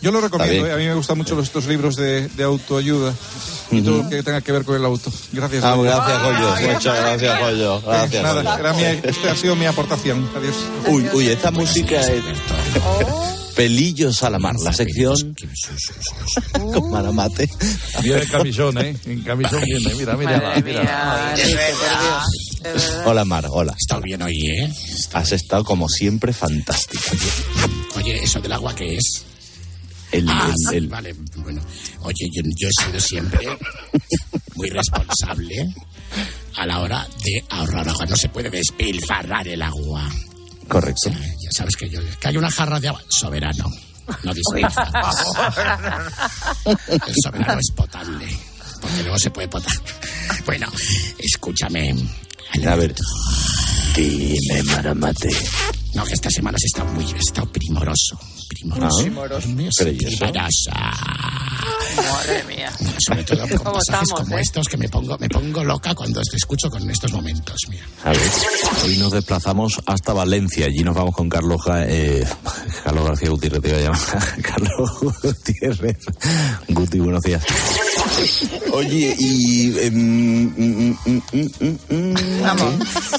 [0.00, 3.12] Yo lo recomiendo, eh, a mí me gustan mucho los- estos libros de, de autoayuda
[3.72, 5.12] y todo lo que tenga que ver con el auto.
[5.32, 5.64] Gracias.
[5.64, 6.72] Ah, gracias, Goyo.
[6.72, 7.82] Muchas gracias, Goyo.
[7.82, 8.22] Gracias.
[8.22, 8.58] Nada, Goyo.
[8.58, 10.28] era mi, esta ha sido mi aportación.
[10.36, 10.54] Adiós.
[10.86, 12.22] Uy, uy, esta música es.
[13.56, 15.34] Pelillos a la mar, la sección
[16.72, 17.50] con Maramate.
[18.02, 18.96] Viene en camisón, ¿eh?
[19.04, 19.94] En camisón viene.
[19.96, 21.34] Mira, mira.
[23.04, 23.74] Hola, Mar, hola.
[23.76, 24.72] Está bien hoy, ¿eh?
[25.12, 27.10] Has estado como siempre fantástica.
[27.96, 29.24] Oye, ¿eso del agua qué es?
[30.12, 31.60] El, Ah, el- sí, el- vale, bueno.
[32.00, 33.46] Oye, yo, yo he sido siempre
[34.54, 35.74] muy responsable
[36.56, 38.06] a la hora de ahorrar agua.
[38.06, 40.08] No se puede despilfarrar el agua.
[40.66, 41.10] Correcto.
[41.10, 42.00] Ya sabes que yo...
[42.20, 43.02] Que hay una jarra de agua.
[43.08, 43.64] Soberano.
[44.24, 45.16] No despilfarras.
[46.66, 48.26] El soberano es potable.
[48.80, 49.72] Porque luego se puede potar.
[50.46, 50.66] Bueno,
[51.18, 51.94] escúchame.
[52.66, 52.94] A ver.
[53.98, 55.28] Dime, Maramate.
[55.94, 57.04] No, que esta semana has estado muy...
[57.04, 58.18] Has estado primoroso.
[58.48, 58.98] Primoroso.
[58.98, 59.48] Ah, Primoroso.
[61.96, 62.72] Madre mía.
[62.98, 64.42] Sobre todo con ¿Cómo pasajes estamos, como eh?
[64.42, 67.56] estos que me pongo, me pongo loca cuando te escucho con estos momentos.
[67.68, 67.84] Mira.
[68.04, 68.20] A ver,
[68.84, 70.66] hoy nos desplazamos hasta Valencia.
[70.66, 72.24] Allí nos vamos con Carlos, eh,
[72.84, 74.42] Carlos García Gutiérrez, te iba a llamar.
[74.42, 74.90] Carlos
[75.22, 75.98] Gutiérrez.
[76.68, 77.42] Guti, buenos días.
[78.72, 79.78] Oye, y...
[79.78, 82.14] em, mm, mm, mm, mm, mm,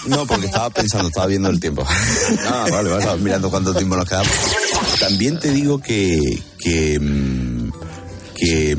[0.08, 1.86] No, porque estaba pensando, estaba viendo el tiempo.
[2.47, 4.24] Ah, vale, vale, mirando cuánto tiempo nos queda.
[5.00, 6.41] También te digo que...
[6.60, 7.72] que mm,
[8.36, 8.76] que...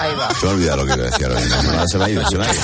[0.00, 0.28] Ahí va.
[0.34, 1.56] se me ha olvidado lo que iba a decir ahora mismo.
[1.76, 2.62] No, se me ha ido, se me ha ido.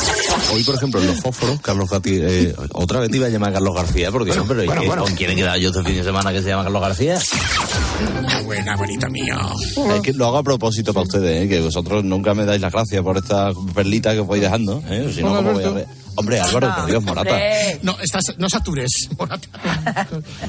[0.53, 3.53] Hoy, por ejemplo, en los fósforos, Carlos Gati, eh, otra vez te iba a llamar
[3.53, 4.87] Carlos García, porque no, pero ¿y qué?
[4.87, 7.19] ¿con quién he quedado yo este fin de semana que se llama Carlos García?
[8.45, 9.37] Buena, bonito mío.
[9.95, 11.49] Es que lo hago a propósito para ustedes, ¿eh?
[11.49, 14.83] que vosotros nunca me dais las gracias por esta perlita que os voy dejando.
[14.89, 15.11] ¿eh?
[15.15, 16.02] Si no, ¿cómo voy a ver?
[16.15, 17.31] Hombre, Álvaro, por Dios, Morata.
[17.31, 17.81] Hombre.
[17.83, 19.49] No, estás, no satures, Morata.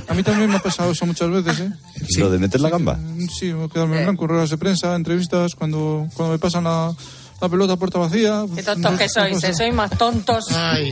[0.07, 1.71] A mí también me ha pasado eso muchas veces, ¿eh?
[2.17, 2.99] ¿Lo de meter la gamba?
[3.39, 6.93] Sí, quedarme en blanco, ruedas de prensa, entrevistas, cuando, cuando me pasan la,
[7.41, 8.45] la pelota a puerta vacía.
[8.55, 10.45] Qué tontos que sois, eh, sois más tontos.
[10.51, 10.91] Ay,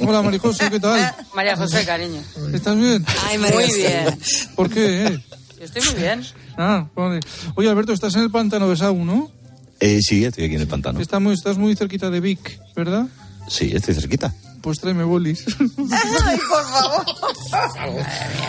[0.00, 1.14] Hola, Marijoso, ¿qué tal?
[1.34, 2.22] María José, cariño.
[2.52, 3.04] ¿Estás bien?
[3.52, 4.18] Muy bien.
[4.54, 5.24] ¿Por qué, eh?
[5.58, 6.24] Yo estoy muy bien.
[6.56, 7.20] Ah, vale.
[7.56, 9.30] Oye, Alberto, estás en el pantano de Sau, ¿no?
[9.80, 11.00] Eh, sí, estoy aquí en el pantano.
[11.00, 13.06] Está muy, estás muy cerquita de Vic, ¿verdad?
[13.48, 14.32] Sí, estoy cerquita.
[14.60, 15.44] Pues tráeme bolis.
[15.60, 17.06] Ay, por favor.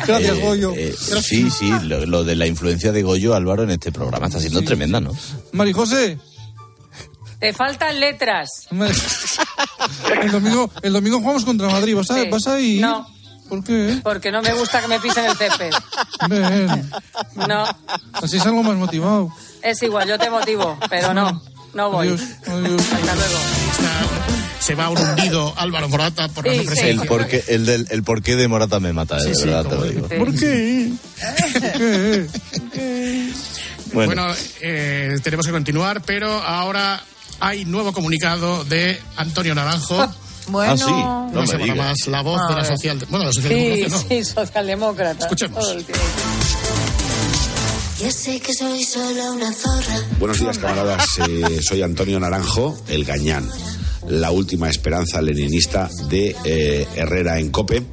[0.08, 0.74] Gracias, Eh, Goyo.
[0.76, 4.40] eh, sí, sí, lo, lo de la influencia de Goyo Álvaro en este programa está
[4.40, 5.12] siendo tremenda, ¿no?
[5.54, 6.18] Marijose,
[7.40, 8.68] Te faltan letras.
[10.22, 11.96] el domingo, el domingo jugamos contra Madrid.
[11.96, 12.30] ¿Vas a, Sí.
[12.30, 12.82] vas a ir?
[12.82, 13.08] No.
[13.48, 14.00] ¿Por qué?
[14.04, 15.72] Porque no me gusta que me pisen el césped.
[16.30, 16.92] Ven.
[17.48, 17.64] No,
[18.14, 19.32] Así salgo más motivado.
[19.64, 21.42] es igual, yo te motivo, pero no,
[21.74, 22.10] no voy.
[22.10, 22.82] Adiós, adiós.
[22.94, 24.39] Hasta luego.
[24.70, 26.68] Se va un hundido Álvaro Morata por la Sí, no sí.
[26.68, 27.02] presencia.
[27.02, 29.76] El porqué, el del, el porqué de Morata me mata, de Sí, sí, verdad te
[29.76, 30.08] lo digo.
[30.08, 30.92] ¿Por qué?
[31.20, 33.30] ¿Por qué?
[33.94, 37.02] Bueno, Bueno, eh, tenemos que continuar, pero ahora
[37.40, 40.08] hay nuevo comunicado de Antonio Naranjo.
[40.50, 40.74] Bueno.
[40.74, 40.86] Ah, sí.
[40.92, 41.78] No Una me semana digas.
[41.88, 43.04] más, la voz de la social...
[43.10, 43.98] Bueno, la Sí, socialdemocracia no.
[44.08, 45.26] sí, socialdemócrata.
[45.26, 45.60] Escuchemos.
[45.60, 45.86] Todo el
[48.12, 50.00] sé que soy solo una zorra.
[50.20, 51.06] Buenos días, camaradas.
[51.28, 53.50] Eh, soy Antonio Naranjo, el Gañán,
[54.10, 57.84] la última esperanza leninista de eh, Herrera en Cope.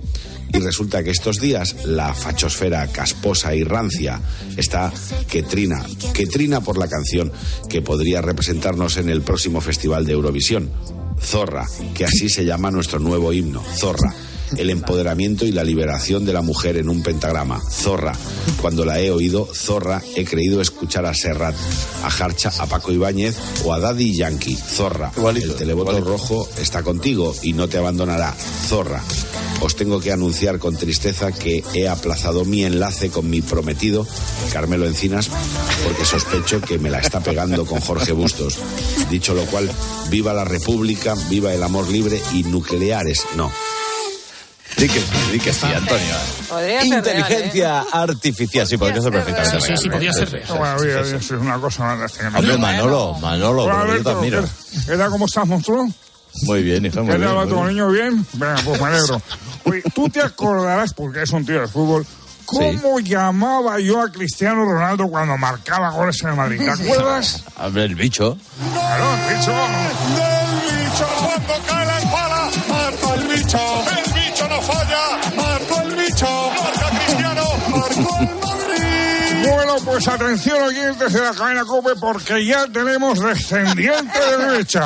[0.52, 4.20] Y resulta que estos días la fachosfera casposa y rancia
[4.56, 4.92] está
[5.28, 7.32] que trina, por la canción
[7.68, 10.70] que podría representarnos en el próximo Festival de Eurovisión.
[11.20, 14.14] Zorra, que así se llama nuestro nuevo himno, Zorra.
[14.56, 17.60] El empoderamiento y la liberación de la mujer en un pentagrama.
[17.70, 18.12] Zorra.
[18.60, 21.54] Cuando la he oído, Zorra, he creído escuchar a Serrat,
[22.02, 24.56] a Harcha, a Paco Ibáñez o a Daddy Yankee.
[24.56, 25.12] Zorra.
[25.34, 28.34] el televoto rojo está contigo y no te abandonará.
[28.66, 29.02] Zorra.
[29.60, 34.06] Os tengo que anunciar con tristeza que he aplazado mi enlace con mi prometido,
[34.52, 35.30] Carmelo Encinas,
[35.84, 38.58] porque sospecho que me la está pegando con Jorge Bustos.
[39.10, 39.70] Dicho lo cual,
[40.10, 43.24] viva la República, viva el amor libre y nucleares.
[43.36, 43.50] No.
[44.76, 45.02] Di que,
[45.32, 46.14] di que sí, Antonio.
[46.48, 49.60] Podría ser Inteligencia artificial, sí, podría ser perfectamente.
[49.60, 51.04] Sí, sí, podría ¿eh?
[51.04, 51.96] ser es una cosa.
[52.34, 53.66] Hombre, Manolo, Manolo,
[53.96, 54.42] yo te admiro.
[54.42, 55.10] ¿qué, ¿qué tal?
[55.10, 55.88] ¿Cómo estás, monstruo?
[56.42, 57.34] Muy bien, hija, muy ¿Qué bien.
[57.34, 57.90] muy tu niño?
[57.90, 58.26] ¿Bien?
[58.34, 59.22] Venga, pues me alegro.
[59.64, 62.06] Oye, tú te acordarás, porque es un tío de fútbol,
[62.44, 66.58] cómo llamaba yo a Cristiano Ronaldo cuando marcaba goles en el Madrid.
[66.58, 67.42] ¿Te acuerdas?
[67.56, 68.36] A ver, el bicho.
[68.72, 69.50] Claro, bicho.
[69.50, 73.58] Del bicho cuando cae la espada, marca el bicho.
[74.66, 76.26] El falla, marca el bicho.
[76.26, 79.48] Marca Cristiano, marcó el Madrid.
[79.48, 84.80] Bueno, pues atención oyentes de la cadena COPE porque ya tenemos descendiente de derecha.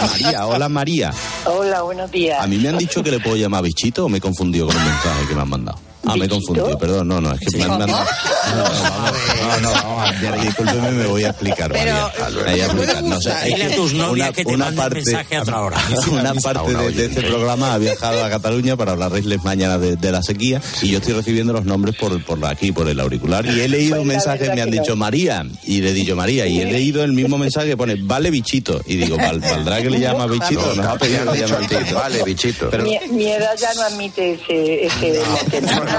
[0.00, 1.12] María, hola María.
[1.44, 2.42] Hola, buenos días.
[2.42, 4.76] A mí me han dicho que le puedo llamar bichito o me he confundido con
[4.76, 5.93] un mensaje que me han mandado.
[6.06, 7.92] Ah, me he confundido, perdón, no, no, es que me han mandado.
[7.92, 12.10] No, no, vamos, no, no, vamos, ya, discúlpeme, me voy a explicar, María.
[12.44, 14.94] Me voy a explicar, no Dile a que tus novias una, que te manden parte,
[14.96, 15.78] mensaje a otra hora.
[16.10, 20.12] una parte de, de este programa ha viajado a Cataluña para hablarles mañana de, de
[20.12, 23.68] la sequía y yo estoy recibiendo los nombres por, aquí, por el auricular y he
[23.68, 26.46] leído un Pues la mensaje, verdad me han dicho María y le he dicho María
[26.46, 29.90] y he leído el mismo mensaje que pone vale bichito y digo, ¿val- ¿valdrá que
[29.90, 30.74] le llama bichito?
[30.74, 31.94] Nos ha pedido que le llame bichito.
[31.94, 32.70] Vale, bichito.
[33.10, 34.88] Mi edad ya no admite ese...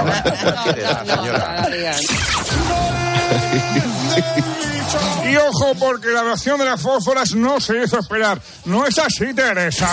[3.56, 4.55] ese
[5.28, 8.40] Y ojo, porque la oración de las fósforas no se hizo esperar.
[8.64, 9.88] ¿No es así, Teresa?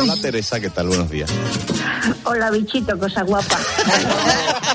[0.00, 0.88] Hola Teresa, ¿qué tal?
[0.88, 1.30] Buenos días.
[2.24, 3.58] Hola, bichito, cosa guapa.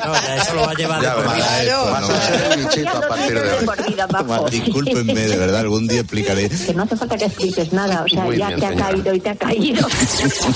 [0.06, 1.64] No, ya eso lo va a llevar de Ya, por va, vida.
[1.64, 3.66] esto, Vas a ser el bichito a partir de hoy.
[3.66, 4.50] Por.
[4.52, 6.50] Discúlpenme, de verdad, algún día explicaré.
[6.50, 8.90] Que no hace falta que expliques nada, o sea, Muy ya bien, te ha señora.
[8.90, 9.88] caído y te ha caído.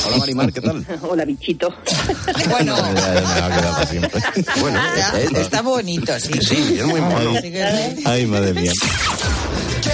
[0.06, 0.86] Hola Marimar, ¿qué tal?
[1.02, 1.74] Hola, bichito.
[2.50, 4.22] Bueno, Ya, ya me va a quedar para siempre.
[4.62, 6.34] Bueno, ya, eh, eh, está bonito, sí.
[6.42, 7.02] sí, es muy
[7.42, 8.72] que- Ay, madre mía.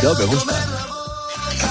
[0.04, 0.56] No, me gusta.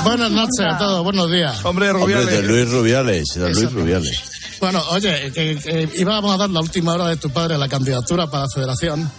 [0.05, 1.64] Buenas noches a todos, buenos días.
[1.64, 2.45] Hombre, Hombre, de Rubiales.
[2.45, 3.72] Luis Rubiales, de Luis.
[3.72, 4.22] Rubiales.
[4.61, 7.68] Bueno, oye, que, que íbamos a dar la última hora de tu padre a la
[7.68, 9.11] candidatura para la federación,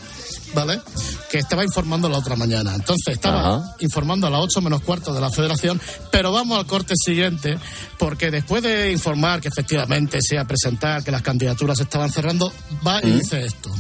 [0.54, 0.80] ¿vale?
[1.32, 2.76] Que estaba informando la otra mañana.
[2.76, 3.76] Entonces, estaba Ajá.
[3.80, 5.82] informando a las 8 menos cuarto de la federación,
[6.12, 7.58] pero vamos al corte siguiente,
[7.98, 12.12] porque después de informar que efectivamente se iba a presentar, que las candidaturas se estaban
[12.12, 12.52] cerrando,
[12.86, 13.18] va y ¿Mm?
[13.20, 13.72] dice esto.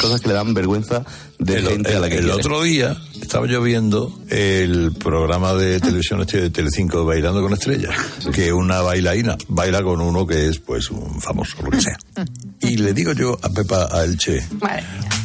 [0.00, 1.02] Cosas que le dan vergüenza
[1.38, 2.38] de El, gente a la el- que el quiere.
[2.38, 7.94] otro día estaba yo viendo el programa de televisión este de Telecinco Bailando con Estrellas,
[8.32, 11.96] que una bailarina baila con uno que es pues un famoso, lo que sea.
[12.60, 14.46] Y le digo yo a Pepa, a Elche,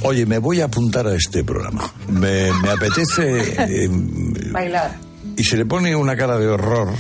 [0.01, 1.91] oye, me voy a apuntar a este programa.
[2.09, 3.55] Me, me apetece...
[3.85, 3.89] eh,
[4.51, 4.97] Bailar.
[5.37, 6.93] y se le pone una cara de horror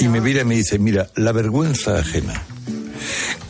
[0.00, 2.42] y me mira y me dice, mira, la vergüenza ajena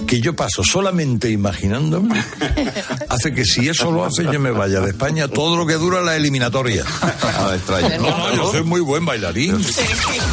[0.06, 2.22] que yo paso solamente imaginándome
[3.08, 6.00] hace que si eso lo hace yo me vaya de España todo lo que dura
[6.02, 6.84] la eliminatoria.
[7.02, 7.98] Ah, extraño.
[8.00, 9.64] No, no, yo soy muy buen bailarín.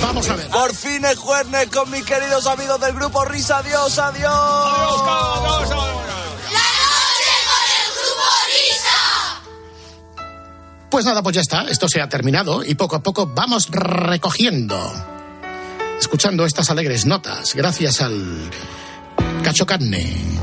[0.02, 0.48] Vamos a ver.
[0.48, 3.58] Por fin es jueves con mis queridos amigos del grupo Risa.
[3.58, 5.74] Adiós, adiós.
[10.90, 14.80] Pues nada, pues ya está, esto se ha terminado y poco a poco vamos recogiendo.
[16.00, 18.52] Escuchando estas alegres notas, gracias al
[19.44, 20.34] Cacho Carne.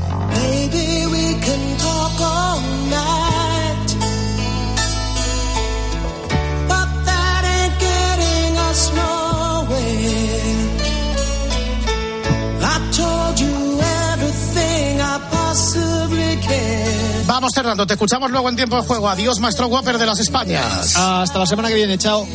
[17.25, 19.09] Vamos, Fernando, te escuchamos luego en tiempo de juego.
[19.09, 20.95] Adiós, maestro Whopper de las Españas.
[20.95, 22.27] Hasta la semana que viene, chao.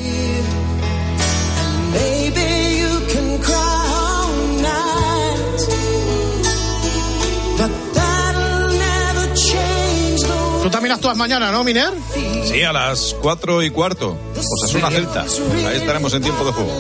[10.96, 11.92] También actúas mañana, ¿no, Miner?
[12.46, 14.16] Sí, a las cuatro y cuarto.
[14.34, 15.22] Osasuna Celta.
[15.68, 16.72] Ahí estaremos en tiempo de juego.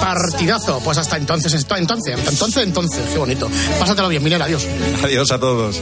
[0.00, 0.80] Partidazo.
[0.84, 3.02] Pues hasta entonces, hasta entonces, hasta entonces, entonces.
[3.12, 3.48] Qué bonito.
[3.78, 4.66] Pásatelo bien, Miner, adiós.
[5.02, 5.80] Adiós a todos.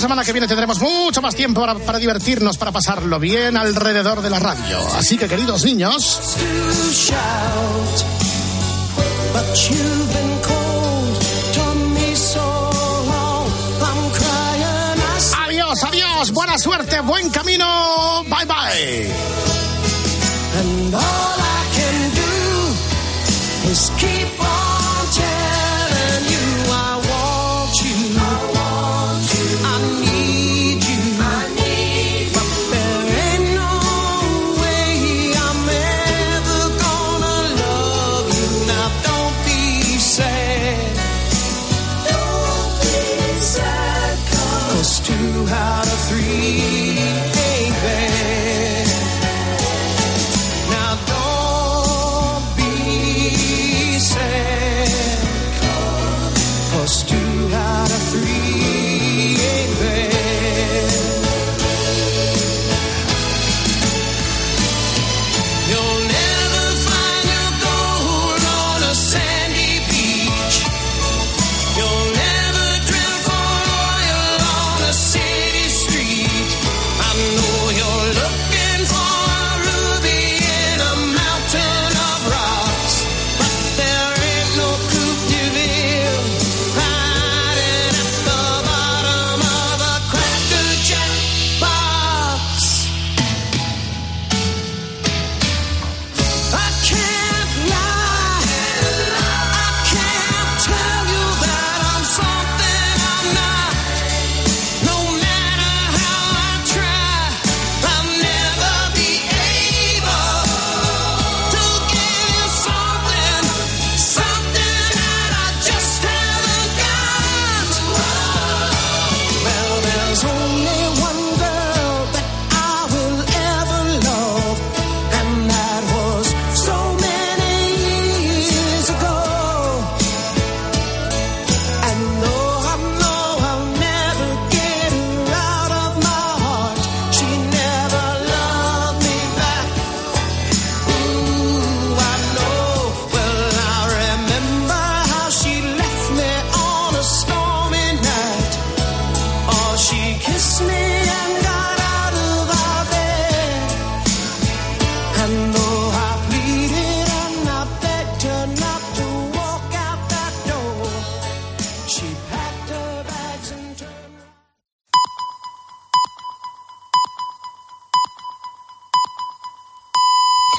[0.00, 4.30] semana que viene tendremos mucho más tiempo para, para divertirnos, para pasarlo bien alrededor de
[4.30, 4.78] la radio.
[4.96, 6.36] Así que, queridos niños.
[15.44, 18.24] Adiós, adiós, buena suerte, buen camino.
[18.24, 19.10] Bye bye.